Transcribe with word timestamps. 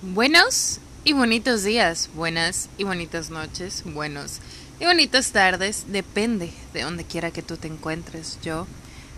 Buenos 0.00 0.78
y 1.02 1.12
bonitos 1.12 1.64
días, 1.64 2.10
buenas 2.14 2.68
y 2.78 2.84
bonitas 2.84 3.30
noches, 3.30 3.82
buenos 3.84 4.38
y 4.78 4.84
bonitas 4.84 5.32
tardes, 5.32 5.86
depende 5.88 6.52
de 6.72 6.82
donde 6.82 7.02
quiera 7.02 7.32
que 7.32 7.42
tú 7.42 7.56
te 7.56 7.66
encuentres. 7.66 8.38
Yo 8.40 8.68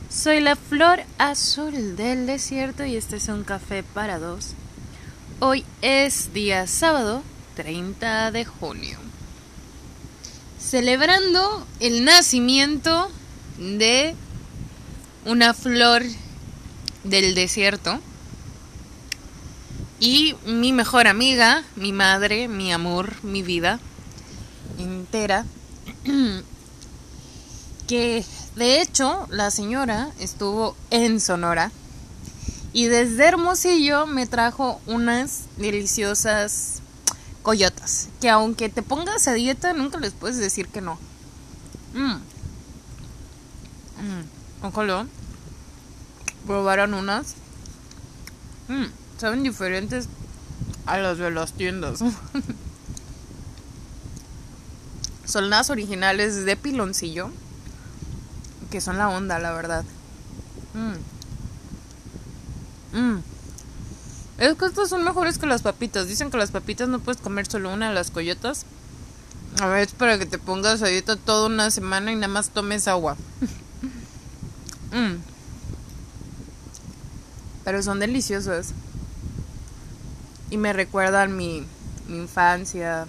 soy 0.08 0.40
la 0.40 0.56
flor 0.56 1.02
azul 1.18 1.96
del 1.96 2.26
desierto 2.26 2.86
y 2.86 2.96
este 2.96 3.16
es 3.16 3.28
un 3.28 3.44
café 3.44 3.82
para 3.82 4.18
dos. 4.18 4.54
Hoy 5.38 5.66
es 5.82 6.32
día 6.32 6.66
sábado 6.66 7.22
30 7.56 8.30
de 8.30 8.46
junio. 8.46 8.98
Celebrando 10.58 11.66
el 11.80 12.06
nacimiento 12.06 13.10
de 13.58 14.14
una 15.26 15.52
flor 15.52 16.04
del 17.04 17.34
desierto 17.34 18.00
y 20.00 20.34
mi 20.46 20.72
mejor 20.72 21.06
amiga, 21.06 21.62
mi 21.76 21.92
madre, 21.92 22.48
mi 22.48 22.72
amor, 22.72 23.22
mi 23.22 23.42
vida 23.42 23.78
entera, 24.78 25.44
que 27.86 28.24
de 28.56 28.80
hecho 28.80 29.26
la 29.30 29.50
señora 29.50 30.10
estuvo 30.18 30.74
en 30.90 31.20
Sonora 31.20 31.70
y 32.72 32.86
desde 32.86 33.26
Hermosillo 33.26 34.06
me 34.06 34.26
trajo 34.26 34.80
unas 34.86 35.42
deliciosas 35.58 36.80
coyotas, 37.42 38.08
que 38.22 38.30
aunque 38.30 38.70
te 38.70 38.82
pongas 38.82 39.28
a 39.28 39.34
dieta 39.34 39.74
nunca 39.74 39.98
les 39.98 40.14
puedes 40.14 40.38
decir 40.38 40.68
que 40.68 40.80
no. 40.80 40.98
Mmm. 41.92 42.16
Ojalá 44.62 45.06
probaron 46.46 46.94
unas. 46.94 47.34
Mmm 48.68 48.99
saben 49.20 49.42
diferentes 49.42 50.08
a 50.86 50.96
las 50.98 51.18
de 51.18 51.30
las 51.30 51.52
tiendas. 51.52 52.00
son 55.26 55.50
las 55.50 55.68
originales 55.68 56.46
de 56.46 56.56
piloncillo, 56.56 57.30
que 58.70 58.80
son 58.80 58.96
la 58.96 59.10
onda, 59.10 59.38
la 59.38 59.52
verdad. 59.52 59.84
Mm. 60.74 60.94
Mm. 62.98 63.22
Es 64.38 64.54
que 64.54 64.64
estas 64.64 64.88
son 64.88 65.04
mejores 65.04 65.36
que 65.38 65.46
las 65.46 65.60
papitas. 65.60 66.08
Dicen 66.08 66.30
que 66.30 66.38
las 66.38 66.50
papitas 66.50 66.88
no 66.88 66.98
puedes 66.98 67.20
comer 67.20 67.46
solo 67.46 67.70
una 67.72 67.88
de 67.88 67.94
las 67.94 68.10
coyotas. 68.10 68.64
A 69.60 69.66
ver, 69.66 69.82
es 69.82 69.92
para 69.92 70.18
que 70.18 70.24
te 70.24 70.38
pongas 70.38 70.80
ahorita 70.80 71.16
toda 71.16 71.46
una 71.46 71.70
semana 71.70 72.10
y 72.10 72.14
nada 72.14 72.28
más 72.28 72.48
tomes 72.48 72.88
agua. 72.88 73.16
mm. 74.92 75.16
Pero 77.64 77.82
son 77.82 78.00
deliciosas 78.00 78.72
y 80.50 80.56
me 80.56 80.72
recuerdan 80.72 81.36
mi, 81.36 81.64
infancia, 82.08 83.06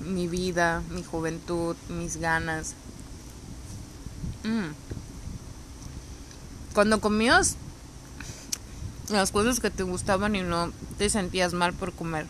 mi 0.00 0.28
vida, 0.28 0.82
mi 0.90 1.02
juventud, 1.02 1.76
mis 1.88 2.16
ganas. 2.18 2.74
Mm. 4.44 4.72
Cuando 6.74 7.00
comías 7.00 7.56
las 9.08 9.32
cosas 9.32 9.58
que 9.58 9.70
te 9.70 9.82
gustaban 9.82 10.36
y 10.36 10.42
no 10.42 10.72
te 10.96 11.10
sentías 11.10 11.52
mal 11.52 11.72
por 11.72 11.92
comer. 11.92 12.26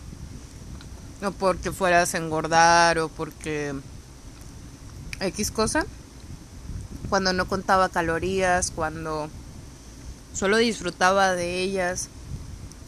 O 1.22 1.30
porque 1.30 1.70
fueras 1.70 2.14
a 2.14 2.18
engordar 2.18 2.98
o 2.98 3.08
porque 3.08 3.74
X 5.20 5.50
cosa. 5.50 5.84
Cuando 7.10 7.34
no 7.34 7.46
contaba 7.46 7.90
calorías, 7.90 8.70
cuando 8.70 9.28
solo 10.32 10.56
disfrutaba 10.56 11.34
de 11.34 11.60
ellas 11.60 12.08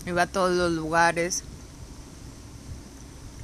iba 0.07 0.23
a 0.23 0.27
todos 0.27 0.57
los 0.57 0.73
lugares. 0.73 1.43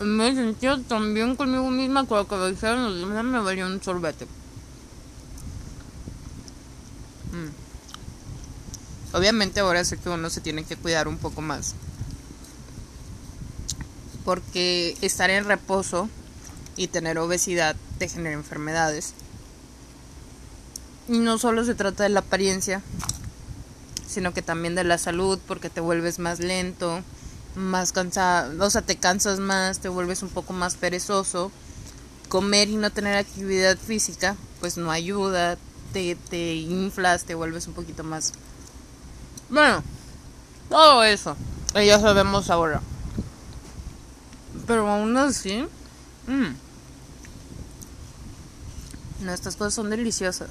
Me 0.01 0.35
sentía 0.35 0.79
tan 0.89 1.13
bien 1.15 1.37
conmigo 1.37 1.71
misma 1.71 2.07
cuando 2.07 2.29
que 2.29 2.37
me 2.37 2.51
dijeron 2.51 2.85
los 2.85 3.09
demás 3.09 3.25
me 3.25 3.41
valía 3.41 3.67
un 3.67 3.83
sorbete. 3.83 4.27
Mm. 7.33 9.17
Obviamente 9.17 9.61
ahora 9.61 9.85
sé 9.85 9.99
que 9.99 10.09
uno 10.09 10.31
se 10.31 10.41
tiene 10.41 10.65
que 10.65 10.77
cuidar 10.77 11.09
un 11.09 11.19
poco 11.19 11.43
más. 11.43 11.75
Porque 14.25 14.97
estar 15.03 15.31
en 15.31 15.45
reposo 15.45 16.09
y 16.77 16.89
tener 16.89 17.19
obesidad 17.19 17.77
te 17.99 18.09
genera 18.09 18.35
enfermedades. 18.35 19.13
Y 21.09 21.19
no 21.19 21.39
solo 21.39 21.65
se 21.65 21.75
trata 21.75 22.05
de 22.05 22.11
la 22.11 22.21
apariencia, 22.21 22.83
sino 24.11 24.35
que 24.35 24.43
también 24.43 24.75
de 24.75 24.85
la 24.85 24.99
salud 24.99 25.39
porque 25.47 25.71
te 25.71 25.81
vuelves 25.81 26.19
más 26.19 26.41
lento, 26.41 27.01
más 27.55 27.93
cansado, 27.93 28.65
o 28.65 28.71
sea, 28.71 28.83
te 28.83 28.97
cansas 28.97 29.39
más, 29.39 29.79
te 29.79 29.89
vuelves 29.89 30.23
un 30.23 30.29
poco 30.29 30.53
más 30.53 30.75
perezoso. 30.75 31.51
Comer 32.29 32.69
y 32.69 32.77
no 32.77 32.91
tener 32.91 33.17
actividad 33.17 33.77
física, 33.77 34.37
pues 34.61 34.77
no 34.77 34.91
ayuda, 34.91 35.59
te, 35.93 36.15
te 36.15 36.55
inflas, 36.55 37.25
te 37.25 37.35
vuelves 37.35 37.67
un 37.67 37.75
poquito 37.75 38.05
más... 38.05 38.33
Bueno, 39.49 39.83
todo 40.69 41.03
eso, 41.03 41.37
ya 41.75 41.99
sabemos 41.99 42.51
ahora. 42.51 42.81
Pero 44.67 44.89
aún 44.89 45.17
así... 45.17 45.67
Mmm, 46.29 46.55
no, 49.23 49.33
estas 49.33 49.57
cosas 49.57 49.75
son 49.75 49.91
deliciosas. 49.91 50.51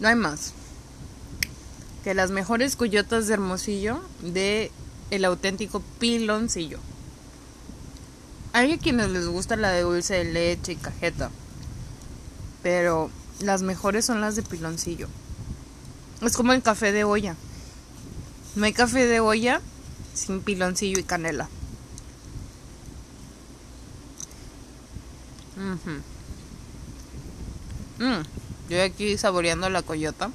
No 0.00 0.08
hay 0.08 0.16
más 0.16 0.52
las 2.14 2.30
mejores 2.30 2.76
coyotas 2.76 3.26
de 3.26 3.34
Hermosillo 3.34 4.02
de 4.22 4.70
el 5.10 5.24
auténtico 5.24 5.82
piloncillo. 5.98 6.78
Hay 8.52 8.72
a 8.72 8.78
quienes 8.78 9.10
les 9.10 9.26
gusta 9.26 9.56
la 9.56 9.70
de 9.70 9.82
dulce 9.82 10.14
de 10.14 10.24
leche 10.24 10.72
y 10.72 10.76
cajeta, 10.76 11.30
pero 12.62 13.10
las 13.40 13.62
mejores 13.62 14.04
son 14.04 14.20
las 14.20 14.36
de 14.36 14.42
piloncillo. 14.42 15.08
Es 16.20 16.36
como 16.36 16.52
el 16.52 16.62
café 16.62 16.92
de 16.92 17.04
olla. 17.04 17.36
No 18.56 18.64
hay 18.64 18.72
café 18.72 19.06
de 19.06 19.20
olla 19.20 19.60
sin 20.14 20.42
piloncillo 20.42 20.98
y 20.98 21.04
canela. 21.04 21.48
Mm, 27.98 28.22
yo 28.70 28.82
aquí 28.82 29.18
saboreando 29.18 29.68
la 29.68 29.82
coyota. 29.82 30.30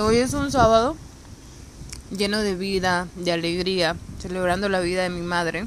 Hoy 0.00 0.16
es 0.16 0.32
un 0.32 0.50
sábado 0.50 0.96
lleno 2.16 2.38
de 2.38 2.56
vida, 2.56 3.08
de 3.14 3.30
alegría, 3.30 3.94
celebrando 4.18 4.70
la 4.70 4.80
vida 4.80 5.02
de 5.02 5.10
mi 5.10 5.20
madre. 5.20 5.66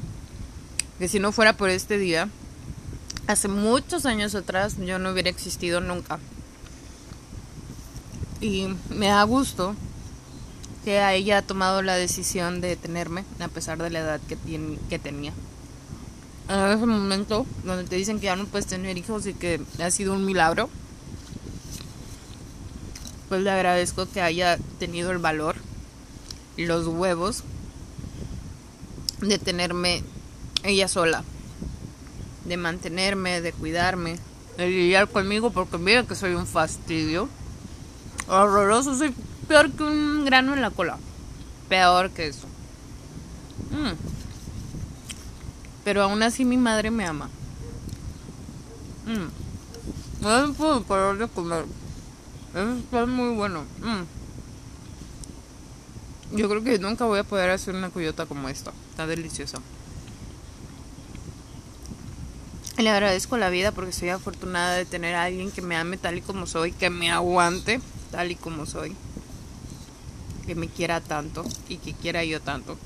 Que 0.98 1.06
si 1.06 1.20
no 1.20 1.30
fuera 1.30 1.56
por 1.56 1.70
este 1.70 1.96
día, 1.96 2.28
hace 3.28 3.46
muchos 3.46 4.04
años 4.04 4.34
atrás 4.34 4.78
yo 4.84 4.98
no 4.98 5.12
hubiera 5.12 5.30
existido 5.30 5.80
nunca. 5.80 6.18
Y 8.40 8.66
me 8.90 9.06
da 9.06 9.22
gusto 9.22 9.76
que 10.84 11.00
ella 11.14 11.38
ha 11.38 11.42
tomado 11.42 11.80
la 11.82 11.94
decisión 11.94 12.60
de 12.60 12.74
tenerme, 12.74 13.24
a 13.38 13.46
pesar 13.46 13.78
de 13.78 13.90
la 13.90 14.00
edad 14.00 14.20
que, 14.28 14.36
que 14.90 14.98
tenía. 14.98 15.32
En 16.48 16.72
ese 16.72 16.86
momento 16.86 17.46
donde 17.64 17.84
te 17.84 17.94
dicen 17.94 18.18
que 18.18 18.26
ya 18.26 18.36
no 18.36 18.46
puedes 18.46 18.66
tener 18.66 18.98
hijos 18.98 19.24
y 19.26 19.34
que 19.34 19.60
ha 19.78 19.90
sido 19.92 20.14
un 20.14 20.24
milagro 20.24 20.68
pues 23.28 23.42
le 23.42 23.50
agradezco 23.50 24.08
que 24.08 24.20
haya 24.20 24.58
tenido 24.78 25.10
el 25.10 25.18
valor 25.18 25.56
y 26.56 26.66
los 26.66 26.86
huevos 26.86 27.42
de 29.20 29.38
tenerme 29.38 30.02
ella 30.62 30.88
sola, 30.88 31.24
de 32.44 32.56
mantenerme, 32.56 33.40
de 33.40 33.52
cuidarme, 33.52 34.18
de 34.56 34.68
lidiar 34.68 35.08
conmigo 35.08 35.50
porque 35.50 35.78
mira 35.78 36.04
que 36.04 36.14
soy 36.14 36.34
un 36.34 36.46
fastidio. 36.46 37.28
Horroroso, 38.28 38.96
soy 38.96 39.14
peor 39.48 39.70
que 39.70 39.82
un 39.82 40.24
grano 40.24 40.54
en 40.54 40.62
la 40.62 40.70
cola. 40.70 40.98
Peor 41.68 42.10
que 42.10 42.28
eso. 42.28 42.46
Mm. 43.70 43.92
Pero 45.84 46.02
aún 46.02 46.22
así 46.22 46.44
mi 46.44 46.56
madre 46.56 46.90
me 46.90 47.06
ama. 47.06 47.28
Mm. 49.06 50.22
No 50.22 50.52
puedo 50.54 50.82
parar 50.82 51.16
de 51.18 51.28
comer. 51.28 51.64
Está 52.54 53.06
muy 53.06 53.34
bueno. 53.34 53.64
Mm. 53.80 54.04
Yo 56.36 56.48
creo 56.48 56.64
que 56.64 56.78
nunca 56.78 57.04
voy 57.04 57.20
a 57.20 57.24
poder 57.24 57.50
hacer 57.50 57.74
una 57.74 57.90
cuyota 57.90 58.26
como 58.26 58.48
esta. 58.48 58.72
Está 58.90 59.06
deliciosa. 59.06 59.58
Le 62.78 62.90
agradezco 62.90 63.36
la 63.38 63.48
vida 63.48 63.72
porque 63.72 63.92
soy 63.92 64.10
afortunada 64.10 64.74
de 64.74 64.84
tener 64.84 65.14
a 65.14 65.24
alguien 65.24 65.50
que 65.50 65.62
me 65.62 65.76
ame 65.76 65.96
tal 65.96 66.18
y 66.18 66.20
como 66.20 66.46
soy, 66.46 66.72
que 66.72 66.90
me 66.90 67.10
aguante 67.10 67.80
tal 68.10 68.30
y 68.30 68.36
como 68.36 68.66
soy, 68.66 68.94
que 70.46 70.54
me 70.54 70.68
quiera 70.68 71.00
tanto 71.00 71.44
y 71.70 71.78
que 71.78 71.94
quiera 71.94 72.22
yo 72.24 72.40
tanto. 72.40 72.76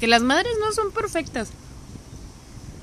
Que 0.00 0.06
las 0.06 0.22
madres 0.22 0.52
no 0.60 0.72
son 0.72 0.90
perfectas. 0.90 1.50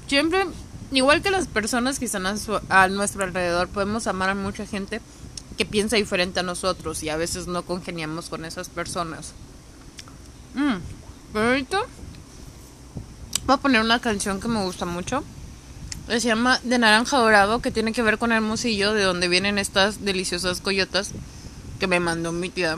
Siempre, 0.07 0.45
igual 0.91 1.23
que 1.23 1.31
las 1.31 1.47
personas 1.47 1.97
que 1.97 2.05
están 2.05 2.27
a, 2.27 2.35
a 2.69 2.87
nuestro 2.87 3.23
alrededor, 3.23 3.67
podemos 3.69 4.05
amar 4.05 4.29
a 4.29 4.35
mucha 4.35 4.67
gente 4.67 5.01
que 5.57 5.65
piensa 5.65 5.95
diferente 5.95 6.39
a 6.39 6.44
nosotros 6.44 7.03
y 7.03 7.09
a 7.09 7.17
veces 7.17 7.47
no 7.47 7.63
congeniamos 7.63 8.29
con 8.29 8.45
esas 8.45 8.69
personas. 8.69 9.33
Mm. 10.55 10.77
Pero 11.33 11.47
ahorita 11.47 11.81
voy 13.45 13.55
a 13.55 13.57
poner 13.57 13.81
una 13.81 14.00
canción 14.00 14.39
que 14.39 14.47
me 14.47 14.63
gusta 14.63 14.85
mucho. 14.85 15.23
Se 16.07 16.19
llama 16.19 16.59
De 16.63 16.77
Naranja 16.77 17.17
Dorado, 17.17 17.61
que 17.61 17.71
tiene 17.71 17.94
que 17.94 18.03
ver 18.03 18.17
con 18.17 18.31
Hermosillo, 18.31 18.94
de 18.94 19.03
donde 19.03 19.27
vienen 19.29 19.57
estas 19.57 20.03
deliciosas 20.03 20.59
coyotas 20.59 21.11
que 21.79 21.88
me 21.88 22.00
mandó 22.00 22.31
mi 22.31 22.50
tía. 22.50 22.77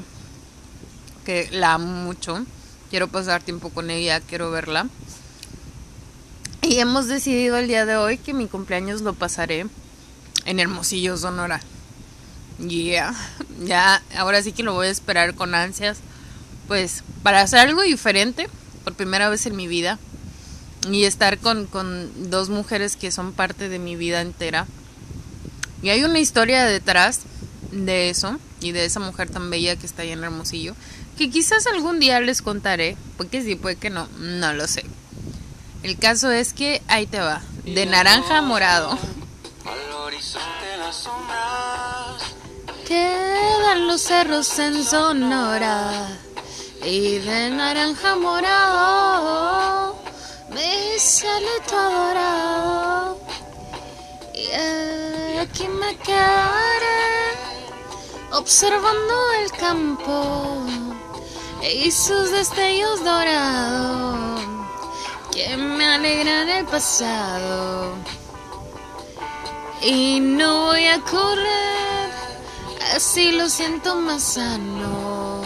Que 1.26 1.50
la 1.52 1.74
amo 1.74 1.88
mucho. 1.88 2.46
Quiero 2.90 3.08
pasar 3.08 3.42
tiempo 3.42 3.70
con 3.72 3.90
ella, 3.90 4.22
quiero 4.22 4.52
verla. 4.52 4.88
Y 6.62 6.80
hemos 6.80 7.08
decidido 7.08 7.58
el 7.58 7.68
día 7.68 7.86
de 7.86 7.98
hoy 7.98 8.18
que 8.18 8.34
mi 8.34 8.48
cumpleaños 8.48 9.02
lo 9.02 9.14
pasaré 9.14 9.66
en 10.46 10.60
Hermosillo, 10.60 11.18
Sonora. 11.18 11.62
Yeah. 12.60 13.14
Ya, 13.64 14.02
ahora 14.18 14.42
sí 14.42 14.52
que 14.52 14.64
lo 14.64 14.74
voy 14.74 14.88
a 14.88 14.92
esperar 14.92 15.36
con 15.36 15.56
ansias. 15.56 15.98
Pues 16.68 17.04
para 17.24 17.42
hacer 17.42 17.60
algo 17.60 17.82
diferente, 17.82 18.50
por 18.84 18.94
primera 18.94 19.30
vez 19.30 19.46
en 19.46 19.56
mi 19.56 19.68
vida. 19.68 20.00
Y 20.90 21.06
estar 21.06 21.40
con, 21.40 21.66
con 21.66 22.30
dos 22.30 22.50
mujeres 22.50 22.96
que 22.96 23.12
son 23.12 23.34
parte 23.34 23.70
de 23.70 23.80
mi 23.80 23.96
vida 23.96 24.22
entera. 24.22 24.68
Y 25.82 25.90
hay 25.90 26.04
una 26.04 26.20
historia 26.20 26.66
detrás 26.66 27.22
de 27.72 28.10
eso 28.10 28.40
y 28.62 28.72
de 28.72 28.86
esa 28.86 29.00
mujer 29.00 29.30
tan 29.30 29.50
bella 29.50 29.76
que 29.76 29.86
está 29.86 30.04
ahí 30.04 30.12
en 30.12 30.24
Hermosillo. 30.24 30.76
Que 31.18 31.30
quizás 31.30 31.66
algún 31.68 32.00
día 32.00 32.20
les 32.20 32.42
contaré. 32.42 32.98
Porque 33.18 33.42
sí, 33.42 33.56
puede 33.56 33.78
que 33.78 33.90
no. 33.90 34.08
No 34.20 34.54
lo 34.54 34.68
sé. 34.68 34.86
El 35.84 35.98
caso 35.98 36.32
es 36.32 36.54
que 36.54 36.82
ahí 36.88 37.06
te 37.06 37.20
va. 37.20 37.42
De 37.64 37.86
naranja 37.86 38.38
a 38.38 38.42
morado. 38.42 38.98
Quedan 42.88 43.88
los 43.88 44.02
cerros 44.02 44.60
en 44.60 44.84
Sonora 44.84 46.08
y 46.84 47.18
de 47.18 47.50
naranja 47.50 48.16
morado 48.16 49.96
me 50.54 51.00
sale 51.00 51.60
tu 51.68 51.76
adorado. 51.76 53.20
Y 54.34 55.38
aquí 55.38 55.68
me 55.68 55.98
quedaré 55.98 57.02
observando 58.32 59.14
el 59.42 59.52
campo 59.52 60.66
y 61.62 61.92
sus 61.92 62.32
destellos 62.32 63.04
dorados 63.04 64.42
que 65.32 65.58
me 65.58 65.86
alegran 65.86 66.50
el 66.50 66.66
pasado. 66.66 67.96
Y 69.82 70.20
no 70.20 70.68
voy 70.68 70.86
a 70.86 71.00
correr, 71.02 71.95
así 72.94 73.32
lo 73.32 73.50
siento 73.50 73.96
más 73.96 74.24
sano. 74.24 75.42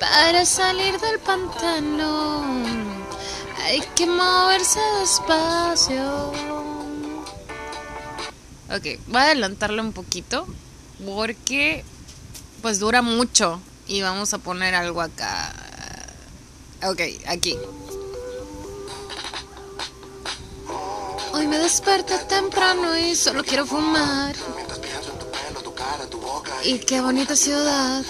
Para 0.00 0.44
salir 0.44 0.98
del 1.00 1.18
pantano 1.20 2.42
hay 3.64 3.80
que 3.94 4.06
moverse 4.06 4.80
despacio. 5.00 6.32
Ok, 8.68 9.00
voy 9.06 9.20
a 9.20 9.24
adelantarlo 9.24 9.82
un 9.82 9.92
poquito 9.92 10.46
porque 11.04 11.84
pues 12.62 12.78
dura 12.78 13.02
mucho 13.02 13.60
y 13.86 14.02
vamos 14.02 14.34
a 14.34 14.38
poner 14.38 14.74
algo 14.74 15.00
acá. 15.00 15.54
Ok, 16.82 17.00
aquí. 17.26 17.56
Hoy 21.32 21.46
me 21.46 21.58
desperté 21.58 22.18
temprano 22.28 22.96
y 22.98 23.14
solo 23.14 23.44
quiero 23.44 23.66
fumar. 23.66 24.34
Y 26.64 26.78
qué 26.80 27.00
bonita 27.00 27.36
ciudad. 27.36 28.04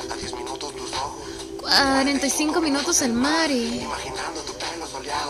45 1.60 2.60
minutos 2.60 3.02
el 3.02 3.12
mar 3.12 3.50
y 3.50 3.84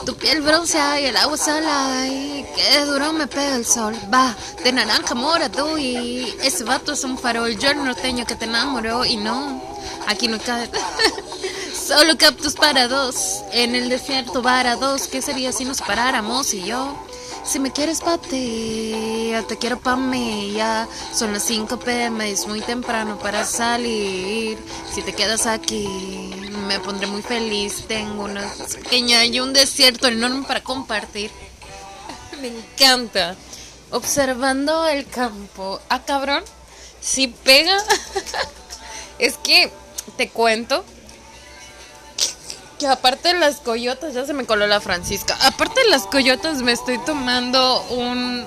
tu 0.04 0.14
piel 0.16 0.42
bronceada 0.42 1.00
y 1.00 1.06
el 1.06 1.16
agua 1.16 1.36
salada 1.36 2.06
y 2.06 2.46
qué 2.54 2.84
duro 2.84 3.12
me 3.12 3.26
pega 3.26 3.56
el 3.56 3.64
sol. 3.64 3.94
Va, 4.12 4.36
de 4.62 4.72
naranja 4.72 5.14
morado 5.14 5.78
y 5.78 6.36
ese 6.42 6.64
vato 6.64 6.92
es 6.92 7.04
un 7.04 7.18
farol. 7.18 7.56
Yo 7.56 7.70
el 7.70 7.82
norteño 7.82 8.26
que 8.26 8.36
te 8.36 8.44
enamoró 8.44 9.04
y 9.04 9.16
no, 9.16 9.62
aquí 10.06 10.28
no 10.28 10.38
cae. 10.38 10.70
Solo 11.86 12.18
captos 12.18 12.54
para 12.54 12.88
dos, 12.88 13.42
en 13.52 13.74
el 13.76 13.88
desierto 13.88 14.42
dos 14.80 15.06
¿Qué 15.06 15.22
sería 15.22 15.52
si 15.52 15.64
nos 15.64 15.80
paráramos 15.80 16.52
y 16.52 16.64
yo? 16.64 16.96
Si 17.46 17.60
me 17.60 17.70
quieres 17.70 18.00
pa' 18.00 18.18
ti, 18.18 19.32
te 19.46 19.56
quiero 19.56 19.78
pa' 19.78 19.94
mí, 19.94 20.52
ya 20.56 20.88
son 21.14 21.32
las 21.32 21.44
5 21.44 21.78
pm, 21.78 22.28
es 22.28 22.48
muy 22.48 22.60
temprano 22.60 23.20
para 23.20 23.44
salir. 23.44 24.58
Si 24.92 25.00
te 25.02 25.12
quedas 25.12 25.46
aquí, 25.46 25.86
me 26.66 26.80
pondré 26.80 27.06
muy 27.06 27.22
feliz. 27.22 27.84
Tengo 27.86 28.24
una 28.24 28.52
pequeña 28.74 29.24
y 29.24 29.38
un 29.38 29.52
desierto 29.52 30.08
enorme 30.08 30.44
para 30.44 30.64
compartir. 30.64 31.30
me 32.42 32.48
encanta. 32.48 33.36
Observando 33.92 34.88
el 34.88 35.06
campo. 35.06 35.80
Ah, 35.88 36.02
cabrón. 36.02 36.42
Si 37.00 37.28
pega. 37.28 37.78
es 39.20 39.38
que 39.38 39.70
te 40.16 40.30
cuento 40.30 40.84
que 42.78 42.86
aparte 42.86 43.28
de 43.28 43.34
las 43.38 43.60
coyotas, 43.60 44.14
ya 44.14 44.24
se 44.26 44.34
me 44.34 44.46
coló 44.46 44.66
la 44.66 44.80
Francisca. 44.80 45.36
Aparte 45.42 45.82
de 45.82 45.90
las 45.90 46.06
coyotas, 46.06 46.62
me 46.62 46.72
estoy 46.72 46.98
tomando 46.98 47.82
un 47.90 48.46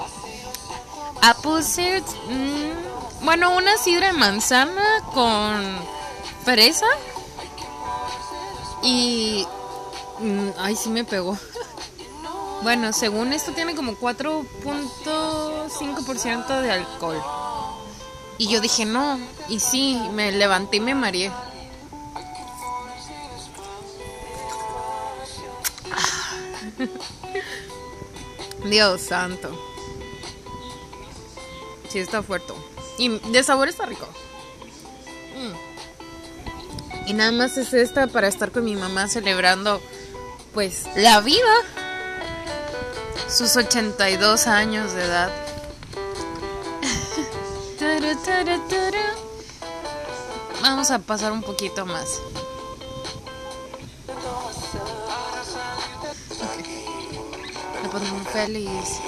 apple 1.21 1.63
cider. 1.63 2.03
Mm, 2.27 3.25
bueno, 3.25 3.55
una 3.55 3.77
sidra 3.77 4.07
de 4.07 4.13
manzana 4.13 5.03
con 5.13 5.63
fresa. 6.43 6.87
Y. 8.83 9.45
Mm, 10.19 10.49
ay, 10.57 10.75
sí 10.75 10.89
me 10.89 11.03
pegó. 11.03 11.37
bueno, 12.63 12.91
según 12.93 13.33
esto 13.33 13.51
tiene 13.51 13.75
como 13.75 13.91
4.5% 13.93 16.61
de 16.61 16.71
alcohol. 16.71 17.21
Y 18.37 18.47
yo 18.47 18.61
dije, 18.61 18.85
no. 18.85 19.19
Y 19.49 19.59
sí, 19.59 20.01
me 20.13 20.31
levanté 20.31 20.77
y 20.77 20.81
me 20.81 20.95
mareé. 20.95 21.29
Dios 28.65 29.01
santo. 29.01 29.49
Sí, 31.89 31.99
está 31.99 32.21
fuerte. 32.21 32.53
Y 32.97 33.09
de 33.09 33.43
sabor 33.43 33.67
está 33.67 33.85
rico. 33.85 34.07
Mm. 35.35 37.09
Y 37.09 37.13
nada 37.13 37.31
más 37.31 37.57
es 37.57 37.73
esta 37.73 38.07
para 38.07 38.27
estar 38.27 38.51
con 38.51 38.65
mi 38.65 38.75
mamá 38.75 39.07
celebrando, 39.07 39.81
pues, 40.53 40.85
la 40.95 41.21
vida. 41.21 41.55
Sus 43.27 43.55
82 43.55 44.47
años 44.47 44.93
de 44.93 45.05
edad. 45.05 45.31
Vamos 50.61 50.91
a 50.91 50.99
pasar 50.99 51.31
un 51.31 51.41
poquito 51.41 51.85
más. 51.85 52.19
Feliz. 58.33 58.99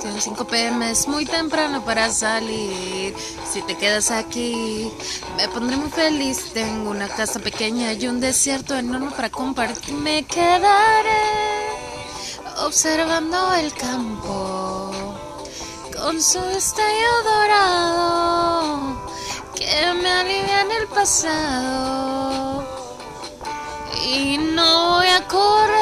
tiene 0.00 0.20
5 0.20 0.44
pm, 0.46 0.90
es 0.90 1.08
muy 1.08 1.24
temprano 1.24 1.84
para 1.84 2.10
salir. 2.10 3.14
Si 3.50 3.62
te 3.62 3.76
quedas 3.76 4.10
aquí, 4.10 4.90
me 5.36 5.48
pondré 5.48 5.76
muy 5.76 5.90
feliz. 5.90 6.52
Tengo 6.52 6.90
una 6.90 7.08
casa 7.08 7.38
pequeña 7.40 7.92
y 7.92 8.06
un 8.06 8.20
desierto 8.20 8.76
enorme 8.76 9.10
para 9.10 9.30
compartir. 9.30 9.94
Me 9.94 10.24
quedaré 10.24 11.22
observando 12.64 13.54
el 13.54 13.72
campo 13.74 14.90
con 15.96 16.20
su 16.20 16.40
destello 16.40 17.22
dorado 17.24 19.02
que 19.54 19.92
me 19.94 20.10
alivia 20.10 20.62
en 20.62 20.70
el 20.72 20.88
pasado. 20.88 22.64
Y 24.04 24.36
no 24.36 24.96
voy 24.96 25.06
a 25.06 25.28
correr 25.28 25.81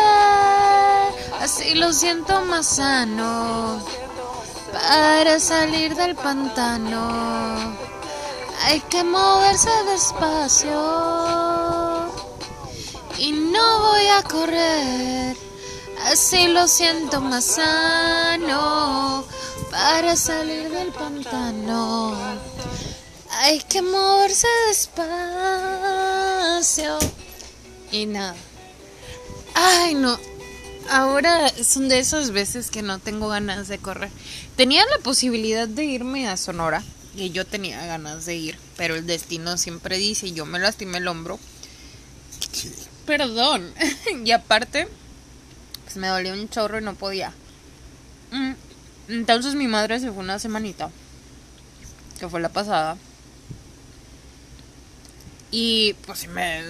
Así 1.71 1.79
lo 1.79 1.93
siento 1.93 2.45
más 2.47 2.67
sano 2.67 3.81
para 4.73 5.39
salir 5.39 5.95
del 5.95 6.17
pantano. 6.17 7.77
Hay 8.65 8.81
que 8.91 9.05
moverse 9.05 9.71
despacio 9.85 10.73
y 13.19 13.31
no 13.31 13.79
voy 13.83 14.05
a 14.09 14.21
correr. 14.25 15.37
Así 16.07 16.49
lo 16.49 16.67
siento 16.67 17.21
más 17.21 17.45
sano 17.45 19.25
para 19.71 20.17
salir 20.17 20.71
del 20.71 20.89
pantano. 20.89 22.17
Hay 23.31 23.61
que 23.61 23.81
moverse 23.81 24.49
despacio 24.67 24.99
y 27.93 28.07
nada. 28.07 28.35
Ay, 29.55 29.95
no, 29.95 30.19
ahora 30.89 31.49
son 31.63 31.89
de 31.89 31.99
esas 31.99 32.31
veces 32.31 32.71
que 32.71 32.83
no 32.83 32.99
tengo 32.99 33.29
ganas 33.29 33.69
de 33.69 33.79
correr. 33.79 34.11
Tenía 34.57 34.85
la 34.85 35.03
posibilidad 35.03 35.69
de 35.69 35.85
irme 35.85 36.29
a 36.29 36.37
Sonora 36.37 36.83
y 37.17 37.31
yo 37.31 37.47
tenía 37.47 37.85
ganas 37.87 38.25
de 38.27 38.37
ir, 38.37 38.59
pero 38.77 38.95
el 38.95 39.07
destino 39.07 39.57
siempre 39.57 39.99
dice, 39.99 40.33
yo 40.33 40.47
me 40.47 40.59
lastimé 40.59 40.99
el 40.99 41.09
hombro. 41.09 41.39
perdón. 43.07 43.73
y 44.25 44.31
aparte, 44.31 44.89
pues 45.85 45.97
me 45.97 46.09
dolía 46.09 46.33
un 46.33 46.49
chorro 46.49 46.79
y 46.79 46.83
no 46.83 46.95
podía. 46.95 47.33
Mm, 48.31 48.53
entonces 49.09 49.55
mi 49.55 49.67
madre 49.67 49.99
se 49.99 50.13
fue 50.13 50.23
una 50.23 50.39
semanita, 50.39 50.91
que 52.19 52.29
fue 52.29 52.41
la 52.41 52.49
pasada. 52.49 52.97
Y 55.51 55.95
pues 56.07 56.29
me 56.29 56.63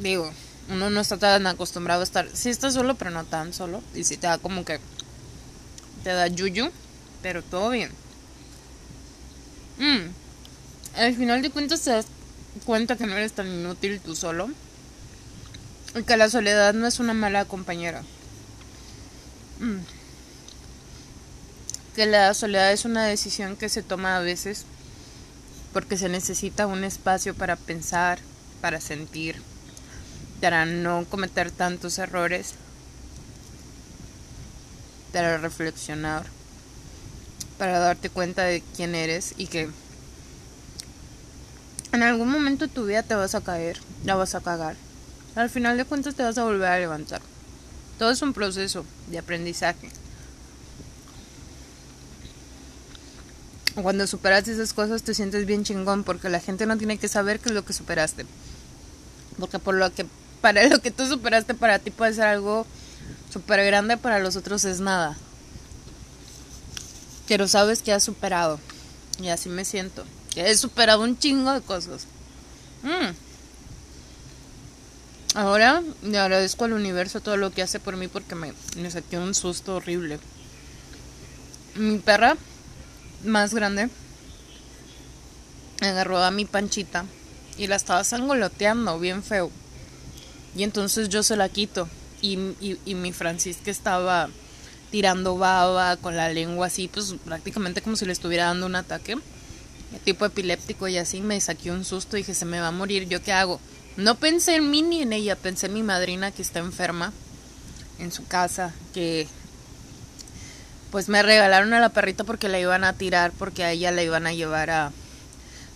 digo, 0.00 0.32
uno 0.68 0.90
no 0.90 1.00
está 1.00 1.16
tan 1.18 1.46
acostumbrado 1.46 2.00
a 2.00 2.04
estar, 2.04 2.28
sí 2.32 2.50
está 2.50 2.70
solo, 2.70 2.96
pero 2.96 3.10
no 3.10 3.24
tan 3.24 3.52
solo. 3.52 3.82
Y 3.94 4.04
si 4.04 4.16
te 4.16 4.26
da 4.26 4.38
como 4.38 4.64
que, 4.64 4.80
te 6.02 6.10
da 6.10 6.26
yuyu, 6.26 6.70
pero 7.22 7.42
todo 7.42 7.70
bien. 7.70 7.90
Mm. 9.78 10.10
Al 10.96 11.14
final 11.14 11.42
de 11.42 11.50
cuentas 11.50 11.82
te 11.82 11.90
das 11.90 12.06
cuenta 12.64 12.96
que 12.96 13.06
no 13.06 13.16
eres 13.16 13.32
tan 13.32 13.46
inútil 13.46 14.00
tú 14.00 14.16
solo. 14.16 14.48
Y 15.94 16.02
que 16.02 16.16
la 16.16 16.28
soledad 16.28 16.74
no 16.74 16.86
es 16.86 16.98
una 16.98 17.14
mala 17.14 17.44
compañera. 17.44 18.02
Mm. 19.60 19.78
Que 21.94 22.06
la 22.06 22.34
soledad 22.34 22.72
es 22.72 22.84
una 22.84 23.04
decisión 23.04 23.56
que 23.56 23.68
se 23.68 23.82
toma 23.82 24.16
a 24.16 24.20
veces 24.20 24.66
porque 25.72 25.96
se 25.96 26.08
necesita 26.08 26.66
un 26.66 26.84
espacio 26.84 27.34
para 27.34 27.56
pensar, 27.56 28.18
para 28.60 28.80
sentir, 28.80 29.42
para 30.40 30.66
no 30.66 31.04
cometer 31.08 31.50
tantos 31.50 31.98
errores, 31.98 32.54
para 35.12 35.38
reflexionar, 35.38 36.26
para 37.58 37.78
darte 37.78 38.10
cuenta 38.10 38.42
de 38.42 38.62
quién 38.76 38.94
eres 38.94 39.34
y 39.36 39.46
que 39.46 39.70
en 41.92 42.02
algún 42.02 42.30
momento 42.30 42.66
de 42.66 42.72
tu 42.72 42.84
vida 42.84 43.02
te 43.02 43.14
vas 43.14 43.34
a 43.34 43.40
caer, 43.40 43.80
la 44.04 44.14
vas 44.14 44.34
a 44.34 44.40
cagar. 44.40 44.76
Al 45.34 45.50
final 45.50 45.76
de 45.76 45.84
cuentas 45.84 46.14
te 46.14 46.22
vas 46.22 46.36
a 46.38 46.44
volver 46.44 46.68
a 46.68 46.78
levantar. 46.78 47.22
Todo 47.98 48.10
es 48.10 48.20
un 48.22 48.34
proceso 48.34 48.84
de 49.10 49.18
aprendizaje. 49.18 49.88
Cuando 53.74 54.06
superas 54.06 54.48
esas 54.48 54.72
cosas 54.72 55.02
te 55.02 55.14
sientes 55.14 55.46
bien 55.46 55.64
chingón 55.64 56.04
porque 56.04 56.28
la 56.28 56.40
gente 56.40 56.66
no 56.66 56.78
tiene 56.78 56.98
que 56.98 57.08
saber 57.08 57.40
qué 57.40 57.50
es 57.50 57.54
lo 57.54 57.64
que 57.64 57.72
superaste. 57.72 58.26
Porque 59.38 59.58
por 59.58 59.74
lo 59.74 59.92
que 59.92 60.06
para 60.46 60.68
lo 60.68 60.80
que 60.80 60.92
tú 60.92 61.04
superaste 61.08 61.54
para 61.54 61.80
ti 61.80 61.90
puede 61.90 62.14
ser 62.14 62.26
algo 62.26 62.68
súper 63.32 63.66
grande, 63.66 63.96
para 63.96 64.20
los 64.20 64.36
otros 64.36 64.64
es 64.64 64.78
nada. 64.78 65.16
Pero 67.26 67.48
sabes 67.48 67.82
que 67.82 67.92
has 67.92 68.04
superado. 68.04 68.60
Y 69.20 69.26
así 69.26 69.48
me 69.48 69.64
siento. 69.64 70.04
Que 70.32 70.48
he 70.48 70.56
superado 70.56 71.02
un 71.02 71.18
chingo 71.18 71.52
de 71.52 71.62
cosas. 71.62 72.06
Mm. 72.84 73.10
Ahora 75.34 75.82
le 76.04 76.16
agradezco 76.16 76.64
al 76.64 76.74
universo 76.74 77.20
todo 77.20 77.36
lo 77.36 77.50
que 77.50 77.62
hace 77.62 77.80
por 77.80 77.96
mí 77.96 78.06
porque 78.06 78.36
me, 78.36 78.54
me 78.76 78.88
saqué 78.88 79.18
un 79.18 79.34
susto 79.34 79.74
horrible. 79.74 80.20
Mi 81.74 81.98
perra 81.98 82.36
más 83.24 83.52
grande 83.52 83.88
agarró 85.80 86.22
a 86.22 86.30
mi 86.30 86.44
panchita 86.44 87.04
y 87.58 87.66
la 87.66 87.74
estaba 87.74 88.04
sangoloteando 88.04 89.00
bien 89.00 89.24
feo. 89.24 89.50
Y 90.56 90.62
entonces 90.64 91.08
yo 91.08 91.22
se 91.22 91.36
la 91.36 91.48
quito. 91.48 91.88
Y, 92.22 92.38
y, 92.60 92.94
mi 92.94 93.12
Francisca 93.12 93.70
estaba 93.70 94.30
tirando 94.90 95.36
baba 95.36 95.96
con 95.98 96.16
la 96.16 96.30
lengua 96.30 96.68
así, 96.68 96.88
pues 96.88 97.14
prácticamente 97.24 97.82
como 97.82 97.96
si 97.96 98.06
le 98.06 98.12
estuviera 98.12 98.46
dando 98.46 98.66
un 98.66 98.74
ataque. 98.74 99.18
Tipo 100.04 100.24
epiléptico 100.24 100.88
y 100.88 100.96
así 100.96 101.20
me 101.20 101.40
saqué 101.40 101.70
un 101.70 101.84
susto 101.84 102.16
y 102.16 102.20
dije, 102.20 102.34
se 102.34 102.46
me 102.46 102.58
va 102.58 102.68
a 102.68 102.72
morir, 102.72 103.06
¿yo 103.06 103.22
qué 103.22 103.32
hago? 103.32 103.60
No 103.96 104.16
pensé 104.16 104.56
en 104.56 104.70
mí 104.70 104.82
ni 104.82 105.02
en 105.02 105.12
ella, 105.12 105.36
pensé 105.36 105.66
en 105.66 105.74
mi 105.74 105.82
madrina 105.82 106.32
que 106.32 106.42
está 106.42 106.58
enferma 106.58 107.12
en 107.98 108.10
su 108.10 108.26
casa, 108.26 108.74
que 108.94 109.28
pues 110.90 111.08
me 111.08 111.22
regalaron 111.22 111.72
a 111.74 111.80
la 111.80 111.90
perrita 111.90 112.24
porque 112.24 112.48
la 112.48 112.58
iban 112.58 112.84
a 112.84 112.94
tirar, 112.94 113.32
porque 113.38 113.64
a 113.64 113.72
ella 113.72 113.90
la 113.90 114.02
iban 114.02 114.26
a 114.26 114.32
llevar 114.32 114.70
a 114.70 114.92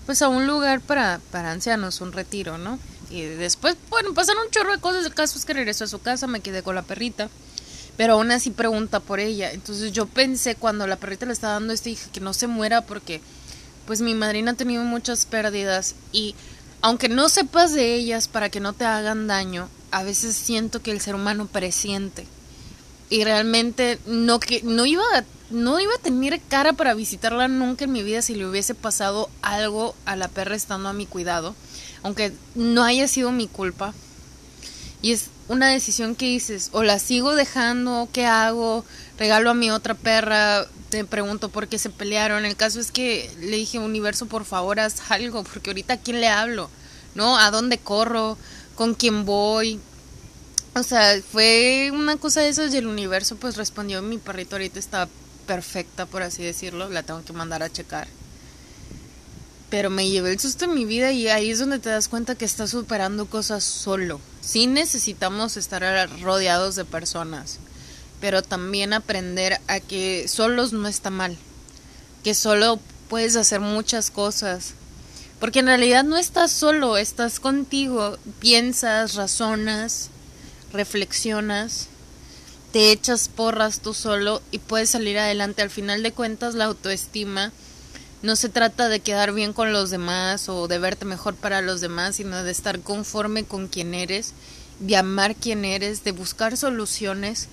pues 0.07 0.23
a 0.23 0.29
un 0.29 0.47
lugar 0.47 0.81
para, 0.81 1.21
para 1.31 1.53
ancianos, 1.53 2.01
un 2.01 2.13
retiro, 2.13 2.59
¿no? 2.59 2.79
Y 3.11 3.23
después, 3.23 3.77
pasaron 4.15 4.45
un 4.45 4.51
chorro 4.51 4.73
de 4.73 4.81
cosas. 4.81 5.05
El 5.07 5.15
caso 5.15 5.39
es 5.39 5.45
que 5.45 5.55
regresó 5.55 5.85
a 5.85 5.89
su 5.89 6.01
casa, 6.01 6.27
me 6.27 6.41
quedé 6.41 6.63
con 6.63 6.75
la 6.75 6.83
perrita. 6.83 7.29
Pero 7.97 8.15
aún 8.15 8.31
así 8.31 8.51
pregunta 8.51 9.01
por 9.01 9.21
ella. 9.21 9.53
Entonces 9.53 9.93
yo 9.93 10.07
pensé 10.07 10.55
cuando 10.55 10.87
la 10.87 10.97
perrita 10.97 11.27
le 11.27 11.33
estaba 11.33 11.55
dando 11.55 11.73
este, 11.73 11.91
dije 11.91 12.11
que 12.13 12.21
no 12.21 12.33
se 12.33 12.47
muera 12.47 12.83
porque 12.83 13.21
pues 13.87 14.01
mi 14.01 14.15
madrina 14.15 14.53
ha 14.53 14.55
tenido 14.55 14.85
muchas 14.85 15.27
pérdidas 15.27 15.95
y 16.13 16.35
aunque 16.83 17.09
no 17.09 17.29
sepas 17.29 17.73
de 17.75 17.95
ellas 17.95 18.29
para 18.29 18.49
que 18.49 18.61
no 18.61 18.73
te 18.73 18.85
hagan 18.85 19.27
daño, 19.27 19.69
a 19.91 20.03
veces 20.03 20.37
siento 20.37 20.81
que 20.81 20.93
el 20.93 21.01
ser 21.01 21.15
humano 21.15 21.47
presiente 21.47 22.27
y 23.11 23.25
realmente 23.25 23.99
no 24.07 24.39
que 24.39 24.63
no 24.63 24.87
iba 24.87 25.03
a, 25.15 25.25
no 25.51 25.81
iba 25.81 25.93
a 25.93 26.03
tener 26.03 26.41
cara 26.49 26.73
para 26.73 26.95
visitarla 26.95 27.49
nunca 27.49 27.85
en 27.85 27.93
mi 27.93 28.03
vida 28.03 28.23
si 28.23 28.35
le 28.35 28.47
hubiese 28.47 28.75
pasado 28.75 29.29
algo 29.43 29.95
a 30.05 30.17
la 30.17 30.29
perra 30.29 30.55
estando 30.55 30.89
a 30.89 30.93
mi 30.93 31.07
cuidado, 31.07 31.55
aunque 32.03 32.33
no 32.55 32.85
haya 32.85 33.09
sido 33.09 33.33
mi 33.33 33.47
culpa. 33.47 33.95
Y 35.03 35.13
es 35.13 35.27
una 35.49 35.69
decisión 35.69 36.15
que 36.15 36.27
dices, 36.27 36.71
o 36.73 36.83
la 36.83 36.99
sigo 36.99 37.35
dejando, 37.35 38.09
¿qué 38.13 38.27
hago? 38.27 38.85
Regalo 39.19 39.51
a 39.51 39.55
mi 39.55 39.71
otra 39.71 39.95
perra, 39.95 40.67
te 40.91 41.05
pregunto 41.05 41.49
por 41.49 41.69
qué 41.69 41.79
se 41.79 41.91
pelearon. 41.91 42.45
El 42.45 42.57
caso 42.57 42.81
es 42.81 42.91
que 42.91 43.31
le 43.41 43.57
dije, 43.57 43.79
universo, 43.79 44.27
por 44.27 44.45
favor, 44.45 44.81
haz 44.81 45.11
algo, 45.11 45.43
porque 45.45 45.71
ahorita 45.71 45.95
a 45.95 45.97
quién 45.99 46.21
le 46.21 46.29
hablo, 46.29 46.71
¿no? 47.15 47.39
¿A 47.39 47.51
dónde 47.51 47.79
corro? 47.79 48.37
¿Con 48.75 48.95
quién 48.95 49.25
voy? 49.25 49.81
O 50.75 50.83
sea, 50.83 51.21
fue 51.21 51.91
una 51.93 52.17
cosa 52.17 52.43
de 52.43 52.51
eso 52.51 52.67
y 52.67 52.77
el 52.77 52.87
universo 52.87 53.37
pues 53.37 53.57
respondió, 53.57 54.03
mi 54.03 54.19
perrito 54.19 54.55
ahorita 54.55 54.79
está 54.79 55.09
perfecta, 55.47 56.07
por 56.07 56.23
así 56.23 56.45
decirlo, 56.45 56.89
la 56.89 57.03
tengo 57.03 57.25
que 57.25 57.33
mandar 57.33 57.63
a 57.63 57.73
checar. 57.73 58.07
Pero 59.71 59.89
me 59.89 60.11
llevé 60.11 60.33
el 60.33 60.41
susto 60.41 60.65
en 60.65 60.75
mi 60.75 60.85
vida 60.85 61.13
y 61.13 61.29
ahí 61.29 61.51
es 61.51 61.61
donde 61.61 61.79
te 61.79 61.89
das 61.89 62.09
cuenta 62.09 62.35
que 62.35 62.45
estás 62.45 62.71
superando 62.71 63.27
cosas 63.27 63.63
solo. 63.65 64.21
Sí 64.41 64.67
necesitamos 64.67 65.57
estar 65.57 66.11
rodeados 66.21 66.75
de 66.75 66.85
personas, 66.85 67.59
pero 68.21 68.43
también 68.43 68.93
aprender 68.93 69.61
a 69.69 69.79
que 69.79 70.27
solos 70.27 70.73
no 70.73 70.89
está 70.89 71.11
mal, 71.11 71.37
que 72.25 72.35
solo 72.35 72.81
puedes 73.09 73.37
hacer 73.37 73.61
muchas 73.61 74.11
cosas. 74.11 74.75
Porque 75.39 75.61
en 75.61 75.67
realidad 75.67 76.05
no 76.05 76.19
estás 76.19 76.51
solo, 76.51 76.97
estás 76.99 77.41
contigo, 77.41 78.19
piensas, 78.41 79.15
razonas, 79.15 80.11
reflexionas, 80.73 81.87
te 82.73 82.93
echas 82.93 83.29
porras 83.29 83.81
tú 83.81 83.95
solo 83.95 84.43
y 84.51 84.59
puedes 84.59 84.91
salir 84.91 85.19
adelante. 85.19 85.63
Al 85.63 85.71
final 85.71 86.03
de 86.03 86.13
cuentas, 86.13 86.55
la 86.55 86.67
autoestima 86.67 87.53
no 88.23 88.37
se 88.37 88.49
trata 88.49 88.89
de 88.89 89.01
quedar 89.01 89.33
bien 89.33 89.53
con 89.53 89.73
los 89.73 89.91
demás 89.91 90.49
o 90.49 90.69
de 90.69 90.79
verte 90.79 91.05
mejor 91.05 91.35
para 91.35 91.63
los 91.63 91.81
demás, 91.81 92.17
sino 92.17 92.43
de 92.43 92.51
estar 92.51 92.81
conforme 92.81 93.45
con 93.45 93.69
quien 93.69 93.95
eres, 93.95 94.35
de 94.79 94.97
amar 94.97 95.35
quien 95.37 95.65
eres, 95.65 96.05
de 96.05 96.13
buscar 96.13 96.57
soluciones 96.57 97.49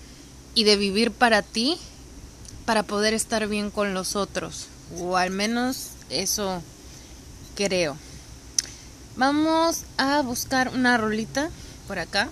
y 0.56 0.66
de 0.66 0.76
vivir 0.76 1.12
para 1.12 1.42
ti 1.42 1.78
para 2.66 2.84
poder 2.84 3.14
estar 3.14 3.48
bien 3.48 3.72
con 3.72 3.94
los 3.94 4.16
otros. 4.16 4.68
O 4.98 5.16
al 5.16 5.32
menos 5.32 5.92
eso 6.10 6.62
creo. 7.56 7.98
Vamos 9.16 9.84
a 9.98 10.22
buscar 10.22 10.70
una 10.70 10.98
rolita 10.98 11.50
por 11.88 11.98
acá. 11.98 12.30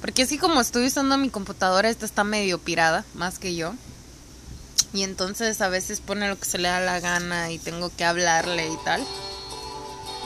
Porque 0.00 0.22
así 0.22 0.38
como 0.38 0.60
estoy 0.60 0.86
usando 0.86 1.18
mi 1.18 1.28
computadora, 1.28 1.90
esta 1.90 2.06
está 2.06 2.22
medio 2.22 2.58
pirada, 2.58 3.04
más 3.14 3.40
que 3.40 3.56
yo. 3.56 3.74
Y 4.92 5.02
entonces 5.02 5.60
a 5.60 5.68
veces 5.68 6.00
pone 6.00 6.28
lo 6.28 6.38
que 6.38 6.46
se 6.46 6.58
le 6.58 6.68
da 6.68 6.80
la 6.80 7.00
gana 7.00 7.50
y 7.50 7.58
tengo 7.58 7.90
que 7.94 8.04
hablarle 8.04 8.68
y 8.68 8.76
tal. 8.84 9.02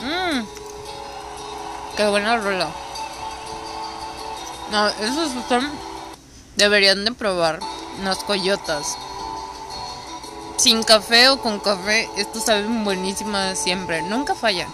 Mmm. 0.01 0.45
Qué 1.97 2.07
buena 2.07 2.37
rola. 2.37 2.69
No, 4.71 4.87
esos 4.87 5.31
son... 5.47 5.69
Deberían 6.55 7.03
de 7.03 7.11
probar 7.11 7.59
unas 7.99 8.19
coyotas. 8.23 8.97
Sin 10.57 10.83
café 10.83 11.29
o 11.29 11.41
con 11.41 11.59
café, 11.59 12.09
estos 12.15 12.45
saben 12.45 12.83
buenísimas 12.83 13.59
siempre. 13.59 14.01
Nunca 14.01 14.33
fallan. 14.33 14.69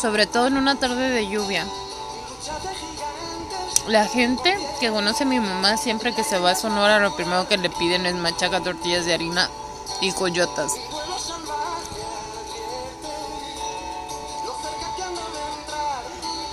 Sobre 0.00 0.26
todo 0.26 0.46
en 0.46 0.56
una 0.56 0.78
tarde 0.78 1.10
de 1.10 1.28
lluvia. 1.28 1.66
La 3.88 4.04
gente 4.04 4.54
que 4.80 4.90
conoce 4.90 5.22
a 5.24 5.26
mi 5.26 5.40
mamá 5.40 5.78
siempre 5.78 6.14
que 6.14 6.22
se 6.22 6.38
va 6.38 6.50
a 6.50 6.54
Sonora 6.54 6.98
lo 6.98 7.16
primero 7.16 7.48
que 7.48 7.56
le 7.56 7.70
piden 7.70 8.04
es 8.04 8.14
machaca, 8.16 8.62
tortillas 8.62 9.06
de 9.06 9.14
harina 9.14 9.48
y 10.02 10.12
coyotas. 10.12 10.74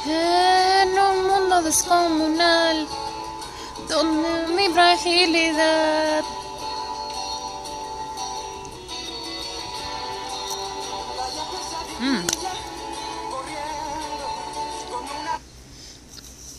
En 0.07 0.97
un 0.97 1.27
mundo 1.27 1.61
descomunal 1.61 2.87
donde 3.89 4.47
mi 4.55 4.69
fragilidad 4.69 6.23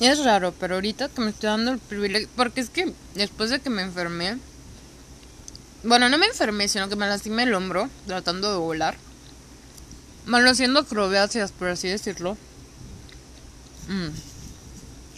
Es 0.00 0.22
raro, 0.24 0.52
pero 0.52 0.74
ahorita 0.74 1.08
que 1.08 1.20
me 1.22 1.30
estoy 1.30 1.48
dando 1.48 1.72
el 1.72 1.78
privilegio. 1.78 2.28
Porque 2.36 2.60
es 2.60 2.70
que 2.70 2.92
después 3.14 3.50
de 3.50 3.60
que 3.60 3.70
me 3.70 3.82
enfermé. 3.82 4.38
Bueno, 5.82 6.08
no 6.08 6.18
me 6.18 6.26
enfermé, 6.26 6.68
sino 6.68 6.88
que 6.88 6.96
me 6.96 7.06
lastimé 7.06 7.44
el 7.44 7.54
hombro 7.54 7.88
tratando 8.06 8.50
de 8.50 8.58
volar. 8.58 8.96
Bueno, 10.26 10.50
haciendo 10.50 10.80
acrobacias, 10.80 11.52
por 11.52 11.68
así 11.68 11.88
decirlo. 11.88 12.36
Mm. 13.88 14.08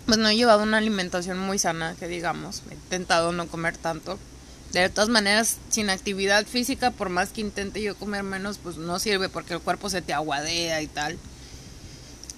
Pues 0.06 0.18
no 0.18 0.28
he 0.28 0.36
llevado 0.36 0.62
una 0.62 0.78
alimentación 0.78 1.38
muy 1.38 1.58
sana, 1.58 1.96
que 1.98 2.06
digamos. 2.06 2.62
He 2.70 2.74
intentado 2.74 3.32
no 3.32 3.48
comer 3.48 3.76
tanto. 3.76 4.18
De 4.72 4.88
todas 4.90 5.08
maneras, 5.08 5.56
sin 5.70 5.90
actividad 5.90 6.46
física, 6.46 6.90
por 6.90 7.08
más 7.08 7.30
que 7.30 7.40
intente 7.40 7.82
yo 7.82 7.96
comer 7.96 8.22
menos, 8.22 8.58
pues 8.58 8.76
no 8.76 8.98
sirve 8.98 9.28
porque 9.30 9.54
el 9.54 9.60
cuerpo 9.60 9.88
se 9.90 10.02
te 10.02 10.12
aguadea 10.12 10.82
y 10.82 10.86
tal. 10.86 11.18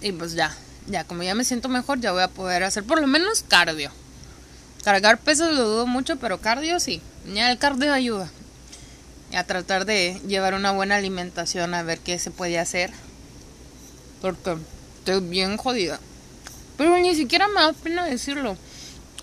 Y 0.01 0.13
pues 0.13 0.35
ya, 0.35 0.57
ya, 0.87 1.05
como 1.05 1.23
ya 1.23 1.35
me 1.35 1.45
siento 1.45 1.69
mejor, 1.69 2.01
ya 2.01 2.13
voy 2.13 2.23
a 2.23 2.29
poder 2.29 2.63
hacer 2.65 2.85
por 2.85 3.01
lo 3.01 3.07
menos 3.07 3.45
cardio. 3.47 3.91
Cargar 4.85 5.19
pesos 5.19 5.53
lo 5.53 5.65
dudo 5.65 5.87
mucho, 5.87 6.17
pero 6.17 6.41
cardio 6.41 6.81
sí. 6.81 7.03
Ya 7.33 7.51
el 7.51 7.59
cardio 7.59 7.93
ayuda. 7.93 8.31
A 9.35 9.45
tratar 9.45 9.85
de 9.85 10.21
llevar 10.27 10.55
una 10.55 10.73
buena 10.73 10.97
alimentación, 10.97 11.75
a 11.75 11.83
ver 11.83 11.99
qué 11.99 12.19
se 12.19 12.31
puede 12.31 12.59
hacer. 12.59 12.91
Porque 14.21 14.57
estoy 14.99 15.21
bien 15.21 15.57
jodida. 15.57 16.01
Pero 16.77 16.97
ni 16.99 17.15
siquiera 17.15 17.47
me 17.49 17.61
da 17.61 17.73
pena 17.73 18.07
decirlo. 18.07 18.57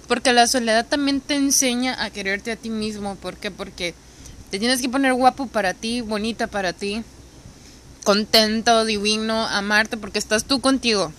Porque 0.07 0.31
la 0.31 0.47
soledad 0.47 0.85
también 0.85 1.21
te 1.21 1.35
enseña 1.35 2.01
a 2.01 2.11
quererte 2.11 2.51
a 2.51 2.55
ti 2.55 2.69
mismo. 2.69 3.15
¿Por 3.15 3.35
qué? 3.35 3.51
Porque 3.51 3.95
te 4.51 4.59
tienes 4.59 4.81
que 4.81 4.89
poner 4.89 5.13
guapo 5.13 5.47
para 5.47 5.73
ti, 5.73 6.01
bonita 6.01 6.47
para 6.47 6.71
ti, 6.71 7.03
contento, 8.03 8.85
divino, 8.85 9.45
amarte, 9.47 9.97
porque 9.97 10.19
estás 10.19 10.45
tú 10.45 10.61
contigo. 10.61 11.11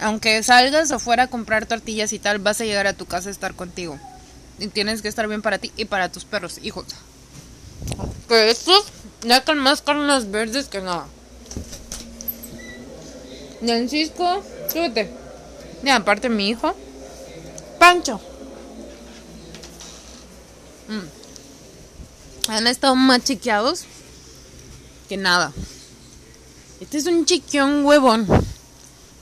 Aunque 0.00 0.42
salgas 0.42 0.90
afuera 0.92 1.24
a 1.24 1.26
comprar 1.26 1.66
tortillas 1.66 2.12
y 2.12 2.18
tal, 2.18 2.38
vas 2.38 2.60
a 2.60 2.64
llegar 2.64 2.86
a 2.86 2.94
tu 2.94 3.06
casa 3.06 3.28
a 3.28 3.32
estar 3.32 3.54
contigo. 3.54 3.98
Y 4.58 4.68
tienes 4.68 5.02
que 5.02 5.08
estar 5.08 5.28
bien 5.28 5.42
para 5.42 5.58
ti 5.58 5.72
y 5.76 5.84
para 5.84 6.10
tus 6.10 6.24
perros, 6.24 6.58
hijos. 6.62 6.86
Que 8.28 8.50
estos 8.50 8.84
ya 9.22 9.44
con 9.44 9.58
más 9.58 9.82
carnes 9.82 10.30
verdes 10.30 10.66
que 10.68 10.80
nada. 10.80 11.06
Francisco, 13.60 14.42
súbete. 14.72 15.10
Y 15.82 15.90
aparte 15.90 16.28
mi 16.28 16.48
hijo. 16.48 16.74
Pancho. 17.78 18.20
Mm. 20.88 22.50
Han 22.50 22.66
estado 22.66 22.96
más 22.96 23.22
chiqueados 23.24 23.84
que 25.08 25.16
nada. 25.16 25.52
Este 26.80 26.98
es 26.98 27.06
un 27.06 27.26
chiquión 27.26 27.84
huevón. 27.84 28.26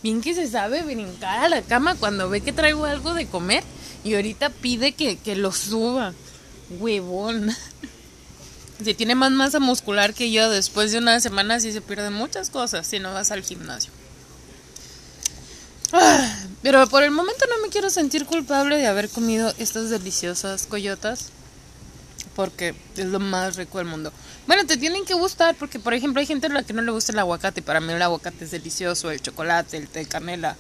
Bien 0.03 0.21
que 0.21 0.35
se 0.35 0.47
sabe 0.47 0.83
brincar 0.83 1.45
a 1.45 1.49
la 1.49 1.63
cama 1.63 1.97
cuando 1.97 2.29
ve 2.29 2.41
que 2.41 2.53
traigo 2.53 2.85
algo 2.85 3.15
de 3.15 3.27
comer. 3.27 3.65
Y 4.05 4.15
ahorita 4.15 4.51
pide 4.51 4.93
que, 4.93 5.17
que 5.17 5.37
lo 5.37 5.53
suba. 5.53 6.15
Huevón. 6.79 7.55
Si 8.85 8.95
tiene 8.95 9.17
más 9.17 9.33
masa 9.33 9.59
muscular 9.59 10.15
que 10.15 10.31
yo, 10.31 10.49
después 10.51 10.93
de 10.93 10.99
una 10.99 11.19
semana 11.19 11.59
sí 11.59 11.73
se 11.73 11.81
pierden 11.81 12.13
muchas 12.13 12.49
cosas 12.49 12.87
si 12.87 13.01
no 13.01 13.13
vas 13.13 13.33
al 13.33 13.43
gimnasio. 13.43 13.91
Ah, 15.93 16.37
pero 16.63 16.87
por 16.89 17.03
el 17.03 17.11
momento 17.11 17.45
no 17.49 17.61
me 17.61 17.71
quiero 17.71 17.91
sentir 17.91 18.25
culpable 18.25 18.77
de 18.77 18.87
haber 18.87 19.09
comido 19.09 19.53
estas 19.59 19.91
deliciosas 19.91 20.67
coyotas. 20.67 21.31
Porque 22.39 22.73
es 22.97 23.07
lo 23.07 23.19
más 23.19 23.57
rico 23.57 23.79
del 23.79 23.89
mundo. 23.89 24.13
Bueno, 24.47 24.65
te 24.65 24.77
tienen 24.77 25.05
que 25.05 25.15
gustar 25.15 25.57
porque, 25.57 25.81
por 25.81 25.93
ejemplo, 25.93 26.21
hay 26.21 26.27
gente 26.27 26.47
a 26.47 26.51
la 26.51 26.63
que 26.63 26.73
no 26.73 26.83
le 26.83 26.93
gusta 26.93 27.11
el 27.11 27.19
aguacate. 27.19 27.63
Para 27.63 27.81
mí 27.81 27.93
el 27.93 28.01
aguacate 28.01 28.45
es 28.45 28.53
delicioso, 28.53 29.11
el 29.11 29.21
chocolate, 29.21 29.77
el 29.77 29.89
té 29.89 30.07
canela, 30.07 30.57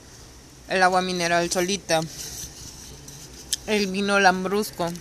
el 0.68 0.82
agua 0.82 1.02
mineral 1.02 1.48
solita, 1.52 2.00
el 3.68 3.86
vino 3.86 4.18
lambrusco. 4.18 4.92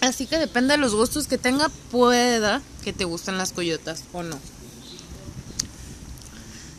Así 0.00 0.24
que 0.24 0.38
depende 0.38 0.72
de 0.72 0.78
los 0.78 0.94
gustos 0.94 1.26
que 1.26 1.36
tenga, 1.36 1.68
pueda 1.90 2.62
que 2.82 2.94
te 2.94 3.04
gusten 3.04 3.36
las 3.36 3.52
coyotas 3.52 4.04
o 4.14 4.22
no. 4.22 4.38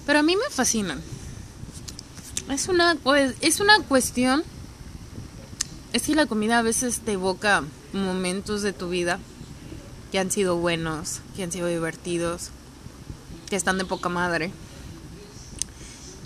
Pero 0.08 0.18
a 0.18 0.24
mí 0.24 0.36
me 0.36 0.50
fascinan. 0.50 1.00
Es 2.50 2.70
una, 2.70 2.98
es 3.42 3.60
una 3.60 3.84
cuestión. 3.84 4.44
Es 5.94 6.04
que 6.04 6.16
la 6.16 6.26
comida 6.26 6.60
a 6.60 6.62
veces 6.62 7.02
te 7.02 7.14
evoca 7.14 7.64
momentos 7.92 8.62
de 8.62 8.72
tu 8.72 8.88
vida 8.88 9.20
que 10.12 10.20
han 10.20 10.32
sido 10.32 10.56
buenos, 10.56 11.20
que 11.36 11.44
han 11.44 11.52
sido 11.52 11.68
divertidos, 11.68 12.50
que 13.50 13.58
están 13.58 13.78
de 13.78 13.84
poca 13.84 14.08
madre. 14.08 14.52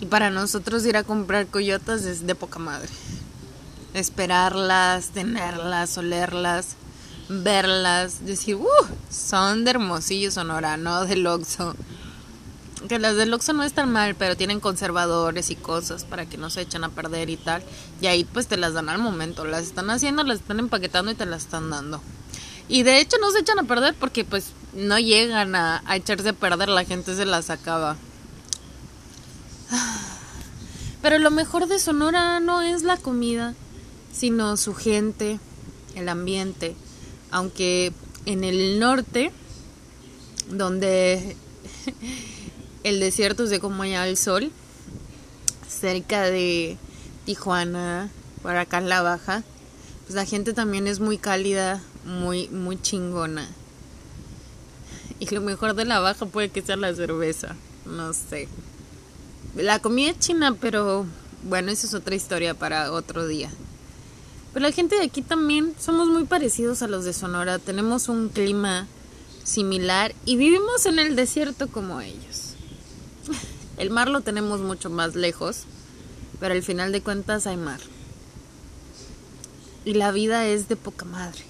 Y 0.00 0.06
para 0.06 0.30
nosotros 0.30 0.86
ir 0.86 0.96
a 0.96 1.02
comprar 1.02 1.48
coyotas 1.48 2.04
es 2.04 2.26
de 2.26 2.36
poca 2.36 2.60
madre. 2.60 2.88
Esperarlas, 3.92 5.08
tenerlas, 5.08 5.98
olerlas, 5.98 6.76
verlas, 7.28 8.24
decir, 8.24 8.56
uh, 8.56 8.68
son 9.10 9.64
de 9.64 9.70
Hermosillo, 9.70 10.30
Sonora, 10.30 10.76
no 10.76 11.06
del 11.06 11.26
Oxxo. 11.26 11.74
Que 12.88 12.98
las 12.98 13.16
del 13.16 13.32
Oxxo 13.32 13.52
no 13.52 13.62
están 13.62 13.90
mal, 13.90 14.14
pero 14.14 14.36
tienen 14.36 14.60
conservadores 14.60 15.50
y 15.50 15.56
cosas 15.56 16.04
para 16.04 16.26
que 16.26 16.36
no 16.36 16.50
se 16.50 16.60
echen 16.60 16.84
a 16.84 16.90
perder 16.90 17.30
y 17.30 17.36
tal. 17.36 17.62
Y 18.00 18.06
ahí 18.06 18.24
pues 18.24 18.46
te 18.46 18.56
las 18.56 18.74
dan 18.74 18.88
al 18.88 18.98
momento. 18.98 19.44
Las 19.44 19.64
están 19.64 19.90
haciendo, 19.90 20.22
las 20.24 20.40
están 20.40 20.60
empaquetando 20.60 21.10
y 21.10 21.14
te 21.14 21.26
las 21.26 21.44
están 21.44 21.70
dando. 21.70 22.00
Y 22.68 22.82
de 22.82 23.00
hecho 23.00 23.16
no 23.18 23.30
se 23.30 23.40
echan 23.40 23.58
a 23.58 23.64
perder 23.64 23.94
porque 23.94 24.24
pues 24.24 24.52
no 24.74 24.98
llegan 24.98 25.54
a, 25.54 25.82
a 25.86 25.96
echarse 25.96 26.28
a 26.28 26.32
perder, 26.32 26.68
la 26.68 26.84
gente 26.84 27.16
se 27.16 27.24
las 27.24 27.50
acaba. 27.50 27.96
Pero 31.02 31.18
lo 31.18 31.30
mejor 31.30 31.68
de 31.68 31.78
Sonora 31.78 32.40
no 32.40 32.60
es 32.60 32.82
la 32.82 32.96
comida, 32.96 33.54
sino 34.12 34.56
su 34.56 34.74
gente, 34.74 35.40
el 35.94 36.08
ambiente. 36.08 36.76
Aunque 37.30 37.92
en 38.26 38.44
el 38.44 38.78
norte, 38.78 39.32
donde 40.50 41.36
el 42.86 43.00
desierto 43.00 43.42
es 43.42 43.50
de 43.50 43.58
como 43.58 43.82
allá 43.82 44.06
el 44.06 44.16
sol, 44.16 44.52
cerca 45.68 46.22
de 46.22 46.78
Tijuana, 47.24 48.10
por 48.42 48.56
acá 48.56 48.78
en 48.78 48.88
la 48.88 49.02
baja, 49.02 49.42
pues 50.04 50.14
la 50.14 50.24
gente 50.24 50.52
también 50.52 50.86
es 50.86 51.00
muy 51.00 51.18
cálida, 51.18 51.82
muy, 52.04 52.46
muy 52.46 52.80
chingona. 52.80 53.48
Y 55.18 55.26
lo 55.34 55.40
mejor 55.40 55.74
de 55.74 55.84
la 55.84 55.98
baja 55.98 56.26
puede 56.26 56.50
que 56.50 56.62
sea 56.62 56.76
la 56.76 56.94
cerveza, 56.94 57.56
no 57.86 58.12
sé. 58.12 58.46
La 59.56 59.80
comida 59.80 60.12
es 60.12 60.20
china, 60.20 60.54
pero 60.54 61.06
bueno, 61.42 61.72
esa 61.72 61.88
es 61.88 61.94
otra 61.94 62.14
historia 62.14 62.54
para 62.54 62.92
otro 62.92 63.26
día. 63.26 63.50
Pero 64.52 64.64
la 64.64 64.70
gente 64.70 64.94
de 64.94 65.06
aquí 65.06 65.22
también 65.22 65.74
somos 65.80 66.06
muy 66.06 66.24
parecidos 66.24 66.82
a 66.82 66.86
los 66.86 67.04
de 67.04 67.12
Sonora, 67.12 67.58
tenemos 67.58 68.08
un 68.08 68.28
clima 68.28 68.86
similar 69.42 70.14
y 70.24 70.36
vivimos 70.36 70.86
en 70.86 71.00
el 71.00 71.16
desierto 71.16 71.66
como 71.66 72.00
ellos. 72.00 72.55
El 73.76 73.90
mar 73.90 74.08
lo 74.08 74.22
tenemos 74.22 74.60
mucho 74.60 74.88
más 74.88 75.14
lejos, 75.14 75.64
pero 76.40 76.54
al 76.54 76.62
final 76.62 76.92
de 76.92 77.02
cuentas 77.02 77.46
hay 77.46 77.56
mar. 77.56 77.80
Y 79.84 79.94
la 79.94 80.10
vida 80.12 80.46
es 80.46 80.68
de 80.68 80.76
poca 80.76 81.04
madre. 81.04 81.40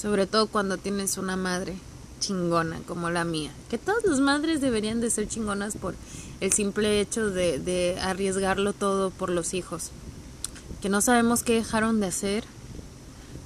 Sobre 0.00 0.26
todo 0.26 0.48
cuando 0.48 0.76
tienes 0.76 1.16
una 1.18 1.36
madre 1.36 1.76
chingona 2.18 2.80
como 2.86 3.10
la 3.10 3.24
mía. 3.24 3.52
Que 3.70 3.78
todas 3.78 4.04
las 4.04 4.20
madres 4.20 4.60
deberían 4.60 5.00
de 5.00 5.10
ser 5.10 5.28
chingonas 5.28 5.76
por 5.76 5.94
el 6.40 6.52
simple 6.52 7.00
hecho 7.00 7.30
de, 7.30 7.58
de 7.58 7.98
arriesgarlo 8.00 8.72
todo 8.72 9.10
por 9.10 9.30
los 9.30 9.54
hijos. 9.54 9.90
Que 10.80 10.88
no 10.88 11.00
sabemos 11.00 11.42
qué 11.42 11.54
dejaron 11.54 12.00
de 12.00 12.06
hacer 12.06 12.44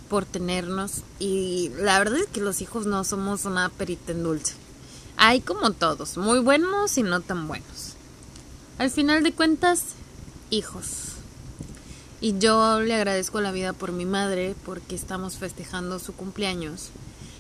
por 0.09 0.25
tenernos. 0.25 1.03
Y 1.19 1.71
la 1.79 1.99
verdad 1.99 2.21
es 2.21 2.27
que 2.27 2.41
los 2.41 2.61
hijos 2.61 2.87
no 2.87 3.05
somos 3.05 3.45
una 3.45 3.69
perita 3.69 4.13
en 4.13 4.23
dulce. 4.23 4.55
Hay 5.19 5.41
como 5.41 5.71
todos, 5.71 6.19
muy 6.19 6.41
buenos 6.41 6.99
y 6.99 7.03
no 7.03 7.21
tan 7.21 7.49
buenos. 7.49 7.95
Al 8.79 8.91
final 8.91 9.23
de 9.23 9.33
cuentas, 9.33 9.83
hijos. 10.51 11.13
Y 12.21 12.39
yo 12.39 12.81
le 12.81 12.95
agradezco 12.95 13.41
la 13.41 13.51
vida 13.51 13.73
por 13.73 13.93
mi 13.93 14.05
madre 14.05 14.55
porque 14.67 14.95
estamos 14.95 15.37
festejando 15.37 15.99
su 15.99 16.13
cumpleaños. 16.13 16.91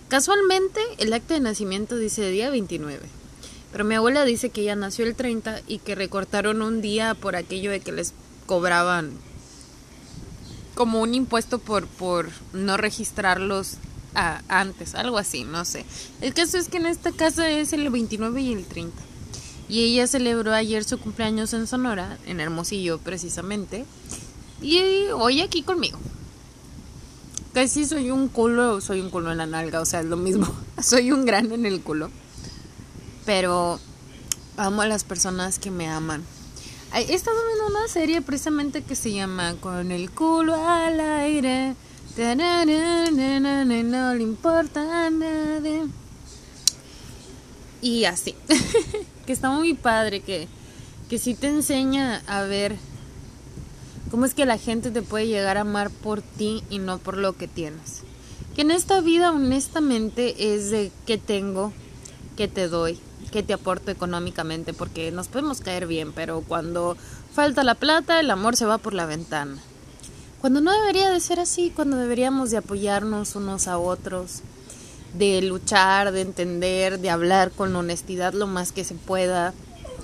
Casualmente, 0.08 0.80
el 0.96 1.12
acta 1.12 1.34
de 1.34 1.40
nacimiento 1.40 1.96
dice 1.96 2.30
día 2.30 2.48
29. 2.48 3.00
Pero 3.72 3.84
mi 3.84 3.94
abuela 3.94 4.24
dice 4.24 4.48
que 4.48 4.62
ella 4.62 4.76
nació 4.76 5.04
el 5.04 5.14
30 5.14 5.60
y 5.66 5.78
que 5.78 5.94
recortaron 5.94 6.62
un 6.62 6.80
día 6.80 7.14
por 7.14 7.36
aquello 7.36 7.70
de 7.70 7.80
que 7.80 7.92
les 7.92 8.14
cobraban 8.46 9.12
como 10.74 11.02
un 11.02 11.14
impuesto 11.14 11.58
por, 11.58 11.86
por 11.86 12.30
no 12.54 12.78
registrarlos 14.16 14.46
antes, 14.48 14.94
algo 14.94 15.18
así, 15.18 15.44
no 15.44 15.64
sé. 15.64 15.84
El 16.20 16.34
caso 16.34 16.58
es 16.58 16.68
que 16.68 16.78
en 16.78 16.86
esta 16.86 17.12
casa 17.12 17.48
es 17.50 17.72
el 17.72 17.88
29 17.90 18.40
y 18.40 18.52
el 18.52 18.64
30. 18.64 18.96
Y 19.68 19.80
ella 19.80 20.06
celebró 20.06 20.52
ayer 20.52 20.84
su 20.84 20.98
cumpleaños 20.98 21.52
en 21.52 21.66
Sonora, 21.66 22.18
en 22.26 22.40
Hermosillo 22.40 22.98
precisamente. 22.98 23.84
Y 24.62 25.08
hoy 25.14 25.40
aquí 25.40 25.62
conmigo. 25.62 25.98
Casi 27.52 27.84
soy 27.84 28.10
un 28.10 28.28
culo, 28.28 28.80
soy 28.80 29.00
un 29.00 29.10
culo 29.10 29.32
en 29.32 29.38
la 29.38 29.46
nalga, 29.46 29.80
o 29.80 29.86
sea, 29.86 30.00
es 30.00 30.06
lo 30.06 30.16
mismo. 30.16 30.46
soy 30.82 31.10
un 31.10 31.24
grano 31.24 31.54
en 31.54 31.66
el 31.66 31.80
culo. 31.80 32.10
Pero 33.24 33.80
amo 34.56 34.82
a 34.82 34.86
las 34.86 35.04
personas 35.04 35.58
que 35.58 35.70
me 35.70 35.88
aman. 35.88 36.22
He 36.94 37.12
estado 37.12 37.36
viendo 37.46 37.78
una 37.78 37.88
serie 37.88 38.22
precisamente 38.22 38.82
que 38.82 38.94
se 38.94 39.12
llama 39.12 39.56
Con 39.60 39.90
el 39.90 40.10
culo 40.10 40.54
al 40.54 41.00
aire. 41.00 41.74
No 42.16 44.14
le 44.14 44.22
importa 44.22 45.06
a 45.06 45.10
nadie. 45.10 45.84
Y 47.82 48.04
así. 48.06 48.34
que 49.26 49.32
está 49.34 49.50
muy 49.50 49.74
padre, 49.74 50.20
que, 50.20 50.48
que 51.10 51.18
sí 51.18 51.34
te 51.34 51.48
enseña 51.48 52.22
a 52.26 52.42
ver 52.42 52.76
cómo 54.10 54.24
es 54.24 54.32
que 54.32 54.46
la 54.46 54.56
gente 54.56 54.90
te 54.90 55.02
puede 55.02 55.26
llegar 55.26 55.58
a 55.58 55.62
amar 55.62 55.90
por 55.90 56.22
ti 56.22 56.62
y 56.70 56.78
no 56.78 56.96
por 56.98 57.18
lo 57.18 57.36
que 57.36 57.48
tienes. 57.48 58.02
Que 58.54 58.62
en 58.62 58.70
esta 58.70 59.02
vida 59.02 59.32
honestamente 59.32 60.54
es 60.54 60.70
de 60.70 60.90
qué 61.04 61.18
tengo, 61.18 61.74
qué 62.34 62.48
te 62.48 62.68
doy, 62.68 62.98
qué 63.30 63.42
te 63.42 63.52
aporto 63.52 63.90
económicamente, 63.90 64.72
porque 64.72 65.10
nos 65.10 65.28
podemos 65.28 65.60
caer 65.60 65.86
bien, 65.86 66.12
pero 66.12 66.40
cuando 66.40 66.96
falta 67.34 67.62
la 67.62 67.74
plata, 67.74 68.20
el 68.20 68.30
amor 68.30 68.56
se 68.56 68.64
va 68.64 68.78
por 68.78 68.94
la 68.94 69.04
ventana. 69.04 69.58
Cuando 70.40 70.60
no 70.60 70.72
debería 70.72 71.10
de 71.10 71.20
ser 71.20 71.40
así, 71.40 71.72
cuando 71.74 71.96
deberíamos 71.96 72.50
de 72.50 72.58
apoyarnos 72.58 73.34
unos 73.36 73.68
a 73.68 73.78
otros, 73.78 74.42
de 75.14 75.40
luchar, 75.42 76.12
de 76.12 76.20
entender, 76.20 77.00
de 77.00 77.10
hablar 77.10 77.50
con 77.50 77.74
honestidad 77.74 78.34
lo 78.34 78.46
más 78.46 78.72
que 78.72 78.84
se 78.84 78.94
pueda, 78.94 79.54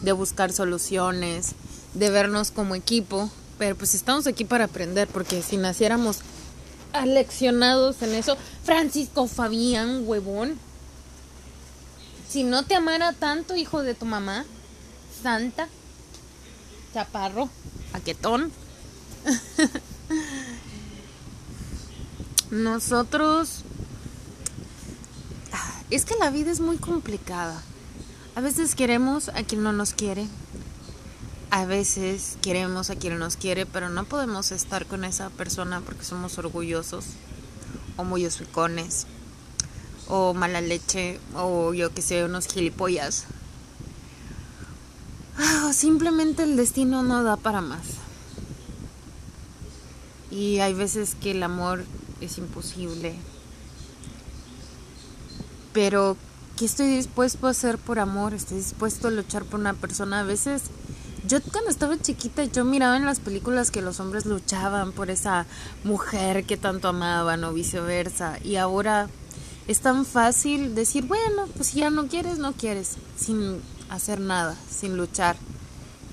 de 0.00 0.12
buscar 0.12 0.52
soluciones, 0.52 1.52
de 1.94 2.10
vernos 2.10 2.50
como 2.50 2.74
equipo. 2.74 3.30
Pero 3.58 3.76
pues 3.76 3.94
estamos 3.94 4.26
aquí 4.26 4.44
para 4.44 4.64
aprender, 4.64 5.06
porque 5.06 5.42
si 5.42 5.58
naciéramos 5.58 6.20
aleccionados 6.92 8.00
en 8.02 8.14
eso, 8.14 8.36
Francisco 8.64 9.26
Fabián, 9.26 10.02
huevón, 10.06 10.58
si 12.28 12.44
no 12.44 12.64
te 12.64 12.74
amara 12.74 13.12
tanto, 13.12 13.54
hijo 13.54 13.82
de 13.82 13.94
tu 13.94 14.06
mamá, 14.06 14.46
santa, 15.22 15.68
chaparro, 16.94 17.50
paquetón. 17.92 18.50
Nosotros 22.50 23.64
es 25.90 26.04
que 26.04 26.14
la 26.16 26.30
vida 26.30 26.50
es 26.50 26.60
muy 26.60 26.76
complicada. 26.76 27.62
A 28.34 28.40
veces 28.40 28.74
queremos 28.74 29.28
a 29.28 29.42
quien 29.42 29.62
no 29.62 29.72
nos 29.72 29.92
quiere. 29.92 30.26
A 31.50 31.66
veces 31.66 32.38
queremos 32.40 32.88
a 32.88 32.96
quien 32.96 33.18
nos 33.18 33.36
quiere, 33.36 33.66
pero 33.66 33.90
no 33.90 34.04
podemos 34.04 34.52
estar 34.52 34.86
con 34.86 35.04
esa 35.04 35.28
persona 35.30 35.80
porque 35.80 36.04
somos 36.04 36.38
orgullosos 36.38 37.04
o 37.96 38.04
muy 38.04 38.24
hocicones 38.24 39.06
o 40.08 40.34
mala 40.34 40.60
leche 40.60 41.20
o 41.34 41.74
yo 41.74 41.92
que 41.92 42.02
sé, 42.02 42.24
unos 42.24 42.46
gilipollas. 42.46 43.24
Ah, 45.38 45.72
simplemente 45.74 46.42
el 46.42 46.56
destino 46.56 47.02
no 47.02 47.22
da 47.22 47.36
para 47.36 47.60
más. 47.60 48.01
Y 50.32 50.58
hay 50.58 50.74
veces 50.74 51.14
que 51.14 51.30
el 51.30 51.44
amor 51.44 51.84
es 52.20 52.38
imposible 52.38 53.14
pero 55.72 56.16
¿qué 56.56 56.64
estoy 56.64 56.86
dispuesto 56.86 57.46
a 57.46 57.50
hacer 57.50 57.78
por 57.78 57.98
amor? 57.98 58.34
Estoy 58.34 58.58
dispuesto 58.58 59.08
a 59.08 59.10
luchar 59.10 59.44
por 59.44 59.60
una 59.60 59.74
persona. 59.74 60.20
A 60.20 60.24
veces, 60.24 60.64
yo 61.26 61.40
cuando 61.50 61.70
estaba 61.70 61.98
chiquita, 61.98 62.44
yo 62.44 62.64
miraba 62.64 62.96
en 62.96 63.04
las 63.04 63.20
películas 63.20 63.70
que 63.70 63.82
los 63.82 64.00
hombres 64.00 64.26
luchaban 64.26 64.92
por 64.92 65.10
esa 65.10 65.46
mujer 65.84 66.44
que 66.44 66.56
tanto 66.56 66.88
amaban 66.88 67.44
o 67.44 67.52
viceversa. 67.52 68.38
Y 68.44 68.56
ahora 68.56 69.08
es 69.66 69.80
tan 69.80 70.04
fácil 70.04 70.74
decir, 70.74 71.06
bueno, 71.06 71.46
pues 71.56 71.68
si 71.68 71.80
ya 71.80 71.90
no 71.90 72.06
quieres, 72.08 72.38
no 72.38 72.52
quieres, 72.52 72.96
sin 73.16 73.60
hacer 73.88 74.20
nada, 74.20 74.56
sin 74.70 74.96
luchar. 74.96 75.36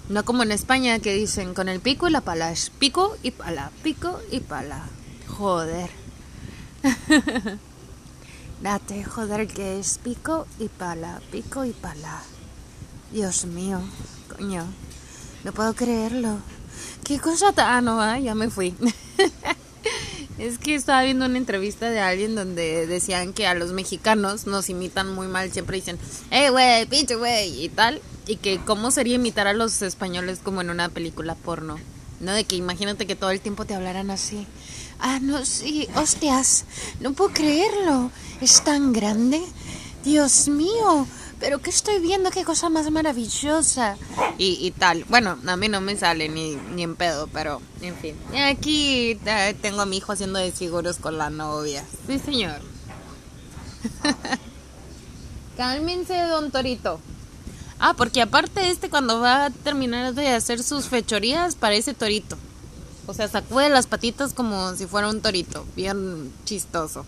No 0.09 0.25
como 0.25 0.41
en 0.41 0.51
España 0.51 0.97
que 0.97 1.13
dicen 1.13 1.53
con 1.53 1.69
el 1.69 1.81
pico 1.81 2.07
y 2.07 2.11
la 2.11 2.21
pala, 2.21 2.51
pico 2.79 3.15
y 3.21 3.29
pala, 3.29 3.71
pico 3.83 4.19
y 4.31 4.39
pala. 4.39 4.87
Joder. 5.27 5.91
Date, 8.63 9.03
joder, 9.03 9.47
que 9.47 9.79
es 9.79 9.99
pico 9.99 10.47
y 10.57 10.67
pala, 10.67 11.21
pico 11.31 11.63
y 11.63 11.73
pala. 11.73 12.23
Dios 13.13 13.45
mío, 13.45 13.81
coño, 14.35 14.65
no 15.43 15.51
puedo 15.51 15.75
creerlo. 15.75 16.39
Qué 17.03 17.19
cosa 17.19 17.53
tan... 17.53 17.67
Ah, 17.67 17.81
no, 17.81 18.01
ah, 18.01 18.17
ya 18.17 18.33
me 18.33 18.49
fui. 18.49 18.75
es 20.39 20.57
que 20.57 20.73
estaba 20.73 21.03
viendo 21.03 21.25
una 21.25 21.37
entrevista 21.37 21.89
de 21.89 21.99
alguien 21.99 22.33
donde 22.33 22.87
decían 22.87 23.33
que 23.33 23.45
a 23.45 23.53
los 23.53 23.73
mexicanos 23.73 24.47
nos 24.47 24.69
imitan 24.69 25.13
muy 25.13 25.27
mal. 25.27 25.51
Siempre 25.51 25.77
dicen, 25.77 25.99
hey, 26.31 26.49
güey, 26.49 26.85
pinche 26.85 27.15
güey, 27.15 27.65
y 27.65 27.69
tal. 27.69 28.01
Y 28.25 28.37
que 28.37 28.59
cómo 28.65 28.89
sería 28.89 29.15
imitar 29.15 29.47
a 29.47 29.53
los 29.53 29.81
españoles 29.81 30.39
como 30.41 30.61
en 30.61 30.69
una 30.69 30.89
película 30.89 31.35
porno. 31.35 31.77
¿No? 32.21 32.33
De 32.33 32.45
que 32.45 32.55
imagínate 32.55 33.05
que 33.05 33.15
todo 33.15 33.31
el 33.31 33.41
tiempo 33.41 33.65
te 33.65 33.75
hablaran 33.75 34.11
así. 34.11 34.47
Ah, 34.99 35.19
no, 35.21 35.45
sí, 35.45 35.87
hostias, 35.95 36.65
no 36.99 37.13
puedo 37.13 37.31
creerlo. 37.31 38.11
Es 38.41 38.61
tan 38.63 38.93
grande. 38.93 39.41
Dios 40.03 40.47
mío, 40.47 41.05
pero 41.39 41.59
¿qué 41.59 41.69
estoy 41.69 41.99
viendo? 41.99 42.31
Qué 42.31 42.43
cosa 42.43 42.69
más 42.69 42.89
maravillosa. 42.91 43.97
Y, 44.37 44.57
y 44.65 44.71
tal. 44.71 45.05
Bueno, 45.05 45.37
a 45.47 45.55
mí 45.55 45.67
no 45.67 45.81
me 45.81 45.95
sale 45.95 46.29
ni, 46.29 46.55
ni 46.55 46.83
en 46.83 46.95
pedo, 46.95 47.27
pero 47.27 47.61
en 47.81 47.95
fin. 47.95 48.15
Aquí 48.45 49.19
eh, 49.25 49.55
tengo 49.61 49.81
a 49.81 49.85
mi 49.85 49.97
hijo 49.97 50.11
haciendo 50.11 50.39
de 50.39 50.53
con 51.01 51.17
la 51.17 51.29
novia. 51.29 51.83
Sí, 52.07 52.19
señor. 52.19 52.61
Cálmense, 55.57 56.17
don 56.23 56.51
Torito. 56.51 56.99
Ah, 57.79 57.93
porque 57.95 58.21
aparte 58.21 58.69
este 58.69 58.89
cuando 58.89 59.21
va 59.21 59.45
a 59.45 59.49
terminar 59.49 60.13
de 60.13 60.27
hacer 60.27 60.61
sus 60.61 60.87
fechorías 60.87 61.55
parece 61.55 61.93
torito. 61.93 62.37
O 63.07 63.13
sea, 63.13 63.29
sacude 63.29 63.69
las 63.69 63.87
patitas 63.87 64.33
como 64.33 64.75
si 64.75 64.85
fuera 64.85 65.09
un 65.09 65.21
torito. 65.21 65.65
Bien 65.77 66.31
chistoso. 66.43 67.05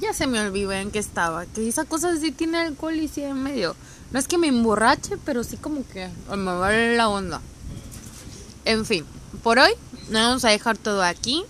Ya 0.00 0.12
se 0.12 0.26
me 0.26 0.40
olvidó 0.40 0.72
en 0.72 0.90
qué 0.90 0.98
estaba. 0.98 1.46
Que 1.46 1.66
esa 1.68 1.84
cosa 1.84 2.16
sí 2.16 2.32
tiene 2.32 2.58
alcohol 2.58 2.94
y 2.94 3.08
sí 3.08 3.22
en 3.22 3.42
medio. 3.42 3.74
No 4.12 4.18
es 4.18 4.28
que 4.28 4.38
me 4.38 4.48
emborrache, 4.48 5.16
pero 5.24 5.42
sí 5.42 5.56
como 5.56 5.86
que 5.88 6.08
me 6.30 6.54
vale 6.54 6.96
la 6.96 7.08
onda. 7.08 7.40
En 8.64 8.84
fin, 8.84 9.04
por 9.42 9.58
hoy 9.58 9.72
vamos 10.10 10.44
a 10.44 10.50
dejar 10.50 10.76
todo 10.76 11.02
aquí. 11.02 11.44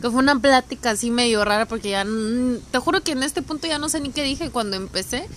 Que 0.00 0.10
fue 0.10 0.20
una 0.20 0.38
plática 0.38 0.90
así 0.90 1.10
medio 1.10 1.44
rara 1.44 1.66
porque 1.66 1.90
ya... 1.90 2.04
Te 2.70 2.78
juro 2.78 3.02
que 3.02 3.12
en 3.12 3.22
este 3.22 3.42
punto 3.42 3.66
ya 3.66 3.78
no 3.78 3.88
sé 3.88 4.00
ni 4.00 4.10
qué 4.10 4.22
dije 4.22 4.50
cuando 4.50 4.76
empecé. 4.76 5.28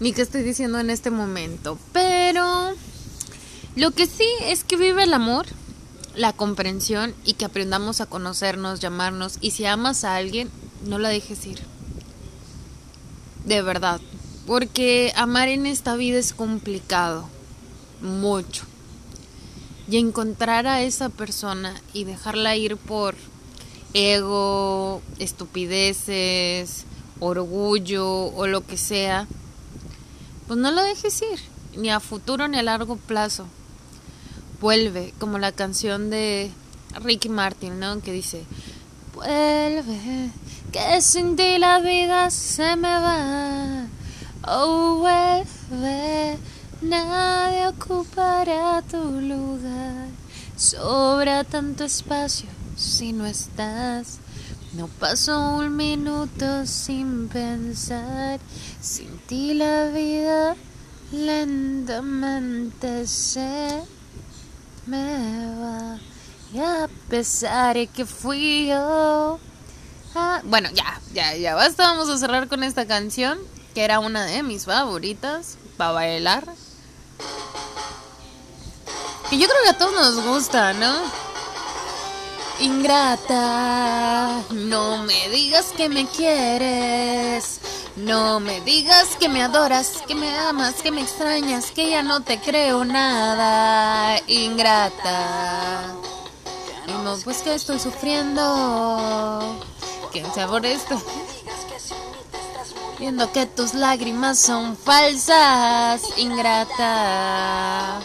Ni 0.00 0.12
qué 0.12 0.22
estoy 0.22 0.42
diciendo 0.42 0.78
en 0.78 0.90
este 0.90 1.10
momento. 1.10 1.78
Pero... 1.92 2.74
Lo 3.76 3.90
que 3.90 4.06
sí 4.06 4.28
es 4.42 4.62
que 4.62 4.76
vive 4.76 5.02
el 5.02 5.14
amor 5.14 5.46
la 6.16 6.32
comprensión 6.32 7.14
y 7.24 7.34
que 7.34 7.44
aprendamos 7.44 8.00
a 8.00 8.06
conocernos, 8.06 8.80
llamarnos 8.80 9.38
y 9.40 9.50
si 9.50 9.66
amas 9.66 10.04
a 10.04 10.16
alguien, 10.16 10.50
no 10.86 10.98
la 10.98 11.08
dejes 11.08 11.46
ir. 11.46 11.60
De 13.44 13.62
verdad, 13.62 14.00
porque 14.46 15.12
amar 15.16 15.48
en 15.48 15.66
esta 15.66 15.96
vida 15.96 16.18
es 16.18 16.32
complicado, 16.32 17.28
mucho. 18.00 18.64
Y 19.88 19.98
encontrar 19.98 20.66
a 20.66 20.82
esa 20.82 21.10
persona 21.10 21.74
y 21.92 22.04
dejarla 22.04 22.56
ir 22.56 22.76
por 22.76 23.14
ego, 23.92 25.02
estupideces, 25.18 26.84
orgullo 27.20 28.26
o 28.26 28.46
lo 28.46 28.66
que 28.66 28.76
sea, 28.76 29.26
pues 30.46 30.58
no 30.58 30.70
la 30.70 30.82
dejes 30.82 31.22
ir, 31.22 31.40
ni 31.76 31.90
a 31.90 32.00
futuro 32.00 32.48
ni 32.48 32.58
a 32.58 32.62
largo 32.62 32.96
plazo 32.96 33.46
vuelve, 34.64 35.12
como 35.18 35.38
la 35.38 35.52
canción 35.52 36.08
de 36.08 36.50
Ricky 36.94 37.28
Martin, 37.28 37.78
¿no? 37.80 38.00
Que 38.00 38.12
dice, 38.12 38.44
vuelve, 39.14 40.30
que 40.72 41.00
sin 41.00 41.36
ti 41.36 41.58
la 41.58 41.80
vida 41.80 42.30
se 42.30 42.76
me 42.76 42.88
va. 42.88 43.86
Oh, 44.46 44.98
vuelve, 44.98 46.38
nadie 46.82 47.66
ocupará 47.68 48.82
tu 48.82 49.20
lugar. 49.20 50.08
Sobra 50.56 51.44
tanto 51.44 51.84
espacio 51.84 52.48
si 52.76 53.12
no 53.12 53.26
estás. 53.26 54.18
No 54.74 54.88
paso 54.88 55.56
un 55.56 55.76
minuto 55.76 56.66
sin 56.66 57.28
pensar. 57.28 58.40
Sin 58.80 59.18
ti 59.26 59.54
la 59.54 59.86
vida 59.86 60.56
lentamente 61.12 63.06
se 63.06 63.82
me 64.86 65.46
va. 65.60 65.98
Y 66.52 66.58
a 66.58 66.88
pesar 67.08 67.76
de 67.76 67.86
que 67.86 68.04
fui 68.04 68.66
yo. 68.68 69.38
Ah, 70.14 70.40
bueno, 70.44 70.68
ya, 70.72 71.00
ya, 71.12 71.34
ya 71.34 71.54
basta. 71.54 71.84
Vamos 71.84 72.08
a 72.08 72.18
cerrar 72.18 72.48
con 72.48 72.62
esta 72.62 72.86
canción, 72.86 73.38
que 73.74 73.84
era 73.84 73.98
una 73.98 74.24
de 74.24 74.42
mis 74.42 74.64
favoritas 74.64 75.58
para 75.76 75.92
bailar. 75.92 76.44
Y 79.30 79.38
yo 79.38 79.48
creo 79.48 79.62
que 79.64 79.70
a 79.70 79.78
todos 79.78 79.92
nos 79.92 80.24
gusta, 80.24 80.72
¿no? 80.74 80.94
Ingrata, 82.60 84.42
no 84.50 85.02
me 85.02 85.28
digas 85.30 85.72
que 85.76 85.88
me 85.88 86.06
quieres. 86.06 87.60
No 87.96 88.38
me 88.38 88.60
digas 88.60 89.16
que 89.18 89.28
me 89.28 89.42
adoras, 89.42 90.02
que 90.06 90.14
me 90.14 90.36
amas, 90.36 90.74
que 90.82 90.90
me 90.90 91.00
extrañas, 91.00 91.70
que 91.70 91.90
ya 91.90 92.02
no 92.02 92.22
te 92.22 92.40
creo 92.40 92.84
nada, 92.84 94.20
ingrata. 94.26 95.94
No, 97.04 97.16
pues 97.24 97.42
que 97.42 97.54
estoy 97.54 97.78
sufriendo. 97.78 99.60
Sabor 100.34 100.66
esto. 100.66 101.00
Viendo 102.98 103.30
que 103.32 103.46
tus 103.46 103.74
lágrimas 103.74 104.38
son 104.38 104.76
falsas, 104.76 106.02
ingrata. 106.16 108.00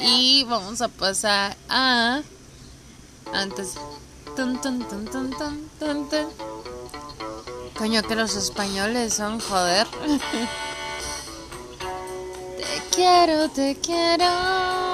Y 0.00 0.44
vamos 0.44 0.80
a 0.80 0.88
pasar 0.88 1.56
a. 1.68 2.22
Antes. 3.32 3.74
Coño, 7.76 8.02
que 8.02 8.14
los 8.14 8.34
españoles 8.34 9.14
son 9.14 9.40
joder. 9.40 9.86
te 12.56 12.82
quiero, 12.94 13.50
te 13.50 13.76
quiero. 13.76 14.91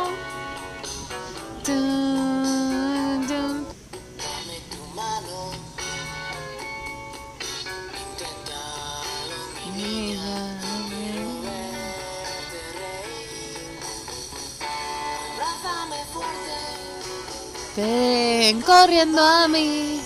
Ven 17.79 18.61
corriendo 18.63 19.25
a 19.25 19.47
mí. 19.47 20.01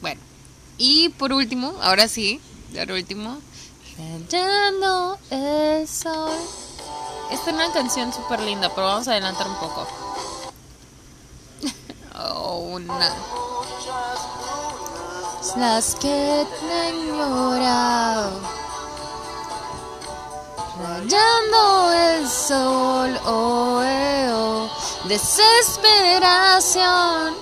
Bueno, 0.00 0.20
y 0.76 1.08
por 1.08 1.32
último, 1.32 1.74
ahora 1.82 2.06
sí, 2.06 2.40
por 2.72 2.92
último, 2.92 3.38
Rayando 3.98 5.18
el 5.30 5.88
sol. 5.88 6.30
Esta 7.32 7.50
es 7.50 7.54
una 7.56 7.72
canción 7.72 8.12
súper 8.12 8.38
linda, 8.38 8.68
pero 8.72 8.86
vamos 8.86 9.08
a 9.08 9.10
adelantar 9.10 9.48
un 9.48 9.56
poco. 9.56 9.88
oh, 12.14 12.58
una. 12.58 13.12
Las 15.56 15.96
que 15.96 16.46
te 16.60 17.04
llorado. 17.04 18.40
Rayando 20.80 21.92
el 21.92 22.28
sol, 22.28 23.20
oh, 23.26 23.82
eh, 23.82 24.30
oh, 24.32 24.67
desesperación. 25.08 27.34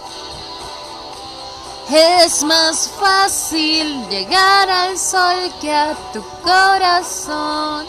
Es 1.90 2.42
más 2.42 2.88
fácil 2.88 4.08
llegar 4.08 4.70
al 4.70 4.98
sol 4.98 5.52
que 5.60 5.72
a 5.72 5.94
tu 6.12 6.20
corazón. 6.42 7.86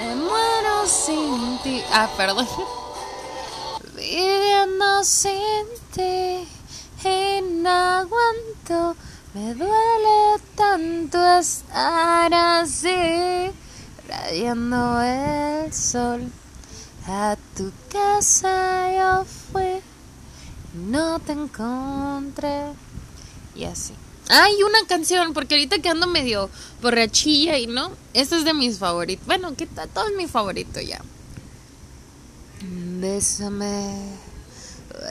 Me 0.00 0.14
muero 0.16 0.86
sin 0.86 1.58
ti. 1.62 1.84
Ah, 1.92 2.08
perdón. 2.16 2.48
Viviendo 3.94 5.04
sin 5.04 5.66
ti 5.94 6.48
y 7.04 7.42
no 7.42 7.70
aguanto. 7.70 8.96
Me 9.34 9.52
duele 9.54 10.40
tanto 10.54 11.18
estar 11.38 12.32
así, 12.32 13.50
radiando 14.08 15.02
el 15.02 15.74
sol. 15.74 16.32
A 17.06 17.36
tu 17.54 17.70
casa 17.90 18.90
yo 18.96 19.24
fui, 19.24 19.80
no 20.72 21.18
te 21.18 21.32
encontré. 21.32 22.72
Y 23.54 23.64
así. 23.64 23.94
Hay 24.30 24.62
una 24.62 24.86
canción, 24.88 25.34
porque 25.34 25.54
ahorita 25.54 25.80
que 25.80 25.90
ando 25.90 26.06
medio 26.06 26.48
borrachilla 26.80 27.58
y 27.58 27.66
no, 27.66 27.90
esta 28.14 28.36
es 28.38 28.44
de 28.46 28.54
mis 28.54 28.78
favoritos. 28.78 29.26
Bueno, 29.26 29.54
que 29.54 29.66
todo 29.66 30.08
es 30.08 30.16
mi 30.16 30.26
favorito 30.26 30.80
ya. 30.80 31.02
Bésame, 32.62 34.16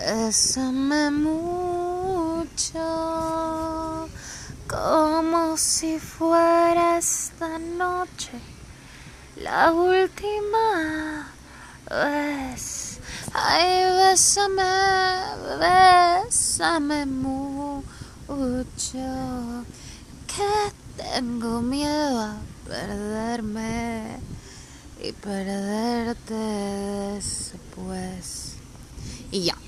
bésame 0.07 1.11
mucho, 1.11 2.49
como 4.67 5.57
si 5.57 5.99
fuera 5.99 6.97
esta 6.97 7.59
noche 7.59 8.31
la 9.35 9.71
última 9.71 11.32
vez. 11.93 12.99
Ay, 13.33 13.85
bésame, 13.97 14.63
bésame 15.59 17.05
mucho, 17.05 17.83
que 20.27 20.71
tengo 20.97 21.61
miedo 21.61 22.19
a 22.19 22.35
perderme 22.67 24.19
y 25.01 25.11
perderte 25.13 26.33
después. 27.15 28.55
Y 29.31 29.45
ya. 29.45 29.62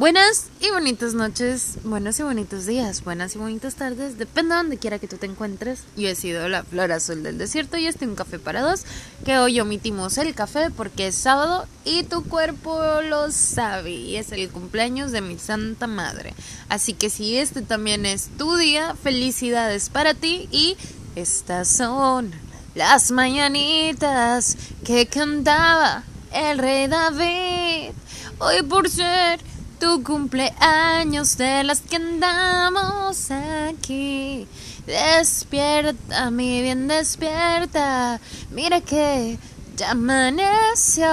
Buenas 0.00 0.46
y 0.62 0.70
bonitas 0.70 1.12
noches, 1.12 1.76
buenos 1.84 2.18
y 2.18 2.22
bonitos 2.22 2.64
días, 2.64 3.04
buenas 3.04 3.34
y 3.34 3.38
bonitas 3.38 3.74
tardes, 3.74 4.16
depende 4.16 4.54
de 4.54 4.62
donde 4.62 4.78
quiera 4.78 4.98
que 4.98 5.06
tú 5.06 5.18
te 5.18 5.26
encuentres. 5.26 5.82
Yo 5.94 6.08
he 6.08 6.14
sido 6.14 6.48
la 6.48 6.62
flor 6.62 6.90
azul 6.90 7.22
del 7.22 7.36
desierto 7.36 7.76
y 7.76 7.86
este 7.86 8.06
es 8.06 8.08
un 8.08 8.16
café 8.16 8.38
para 8.38 8.62
dos, 8.62 8.84
que 9.26 9.36
hoy 9.36 9.60
omitimos 9.60 10.16
el 10.16 10.34
café 10.34 10.70
porque 10.70 11.08
es 11.08 11.16
sábado 11.16 11.66
y 11.84 12.04
tu 12.04 12.24
cuerpo 12.24 12.80
lo 13.02 13.30
sabe 13.30 13.90
y 13.90 14.16
es 14.16 14.32
el 14.32 14.48
cumpleaños 14.48 15.12
de 15.12 15.20
mi 15.20 15.38
santa 15.38 15.86
madre. 15.86 16.32
Así 16.70 16.94
que 16.94 17.10
si 17.10 17.36
este 17.36 17.60
también 17.60 18.06
es 18.06 18.30
tu 18.38 18.56
día, 18.56 18.94
felicidades 18.94 19.90
para 19.90 20.14
ti 20.14 20.48
y 20.50 20.78
estas 21.14 21.68
son 21.68 22.32
las 22.74 23.10
mañanitas 23.10 24.56
que 24.82 25.04
cantaba 25.04 26.04
el 26.32 26.56
rey 26.56 26.86
David. 26.86 27.92
Hoy 28.38 28.62
por 28.62 28.88
ser 28.88 29.49
tu 29.80 30.04
cumpleaños 30.04 31.36
de 31.38 31.64
las 31.64 31.80
que 31.80 31.96
andamos 31.96 33.30
aquí. 33.30 34.46
Despierta, 34.86 36.30
mi 36.30 36.60
bien, 36.60 36.86
despierta. 36.86 38.20
Mira 38.50 38.82
que 38.82 39.38
ya 39.76 39.92
amaneció. 39.92 41.08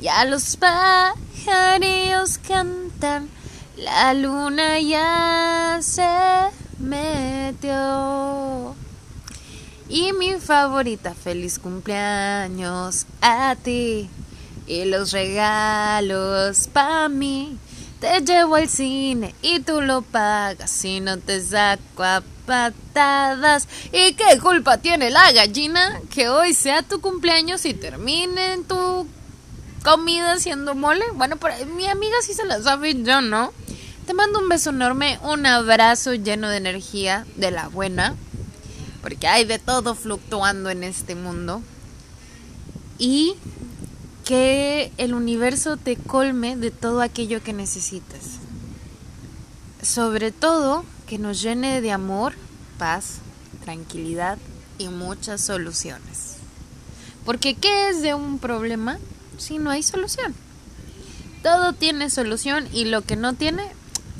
Ya 0.00 0.24
los 0.24 0.56
pajarillos 0.56 2.38
cantan. 2.38 3.28
La 3.76 4.14
luna 4.14 4.80
ya 4.80 5.78
se 5.82 6.08
metió. 6.78 8.74
Y 9.90 10.14
mi 10.14 10.32
favorita, 10.40 11.12
feliz 11.12 11.58
cumpleaños 11.58 13.04
a 13.20 13.54
ti 13.62 14.08
y 14.72 14.86
los 14.86 15.12
regalos 15.12 16.68
pa' 16.72 17.10
mí. 17.10 17.58
Te 18.00 18.20
llevo 18.20 18.56
al 18.56 18.68
cine 18.68 19.34
y 19.42 19.60
tú 19.60 19.82
lo 19.82 20.00
pagas 20.00 20.70
si 20.70 21.00
no 21.00 21.18
te 21.18 21.40
saco 21.42 22.02
a 22.02 22.22
patadas. 22.46 23.68
¿Y 23.92 24.14
qué 24.14 24.38
culpa 24.40 24.78
tiene 24.78 25.10
la 25.10 25.30
gallina 25.32 26.00
que 26.10 26.30
hoy 26.30 26.54
sea 26.54 26.82
tu 26.82 27.02
cumpleaños 27.02 27.66
y 27.66 27.74
termine 27.74 28.58
tu 28.66 29.06
comida 29.84 30.38
siendo 30.38 30.74
mole? 30.74 31.04
Bueno, 31.14 31.36
por 31.36 31.52
mi 31.66 31.86
amiga 31.86 32.16
sí 32.22 32.32
se 32.32 32.46
la 32.46 32.60
sabe, 32.62 32.94
yo 33.02 33.20
no. 33.20 33.52
Te 34.06 34.14
mando 34.14 34.40
un 34.40 34.48
beso 34.48 34.70
enorme, 34.70 35.18
un 35.22 35.44
abrazo 35.44 36.14
lleno 36.14 36.48
de 36.48 36.56
energía, 36.56 37.26
de 37.36 37.50
la 37.50 37.68
buena, 37.68 38.16
porque 39.02 39.28
hay 39.28 39.44
de 39.44 39.58
todo 39.58 39.94
fluctuando 39.94 40.70
en 40.70 40.82
este 40.82 41.14
mundo. 41.14 41.62
Y 42.98 43.36
que 44.32 44.90
el 44.96 45.12
universo 45.12 45.76
te 45.76 45.96
colme 45.96 46.56
de 46.56 46.70
todo 46.70 47.02
aquello 47.02 47.42
que 47.42 47.52
necesitas. 47.52 48.38
Sobre 49.82 50.32
todo 50.32 50.86
que 51.06 51.18
nos 51.18 51.42
llene 51.42 51.82
de 51.82 51.92
amor, 51.92 52.32
paz, 52.78 53.16
tranquilidad 53.62 54.38
y 54.78 54.88
muchas 54.88 55.42
soluciones. 55.42 56.36
Porque 57.26 57.56
¿qué 57.56 57.90
es 57.90 58.00
de 58.00 58.14
un 58.14 58.38
problema 58.38 58.98
si 59.36 59.58
no 59.58 59.68
hay 59.68 59.82
solución? 59.82 60.34
Todo 61.42 61.74
tiene 61.74 62.08
solución 62.08 62.66
y 62.72 62.86
lo 62.86 63.02
que 63.02 63.16
no 63.16 63.34
tiene 63.34 63.68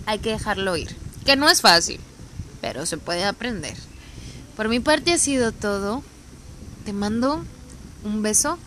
hay 0.04 0.18
que 0.18 0.32
dejarlo 0.32 0.76
ir. 0.76 0.94
Que 1.24 1.36
no 1.36 1.48
es 1.48 1.62
fácil, 1.62 2.00
pero 2.60 2.84
se 2.84 2.98
puede 2.98 3.24
aprender. 3.24 3.78
Por 4.58 4.68
mi 4.68 4.78
parte 4.78 5.14
ha 5.14 5.18
sido 5.18 5.52
todo. 5.52 6.02
Te 6.84 6.92
mando 6.92 7.42
un 8.04 8.20
beso 8.20 8.58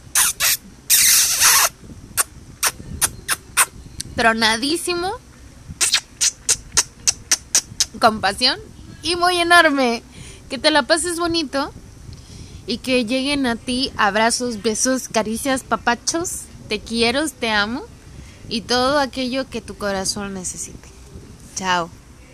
tronadísimo, 4.15 5.11
con 7.99 8.21
pasión 8.21 8.59
y 9.03 9.15
muy 9.15 9.37
enorme. 9.39 10.03
Que 10.49 10.57
te 10.57 10.71
la 10.71 10.83
pases 10.83 11.17
bonito 11.17 11.71
y 12.67 12.77
que 12.77 13.05
lleguen 13.05 13.45
a 13.45 13.55
ti 13.55 13.91
abrazos, 13.97 14.61
besos, 14.61 15.07
caricias, 15.07 15.63
papachos, 15.63 16.41
te 16.69 16.79
quiero, 16.79 17.27
te 17.29 17.49
amo 17.49 17.83
y 18.47 18.61
todo 18.61 18.99
aquello 18.99 19.49
que 19.49 19.61
tu 19.61 19.75
corazón 19.75 20.33
necesite. 20.33 20.89
Chao. 21.55 21.89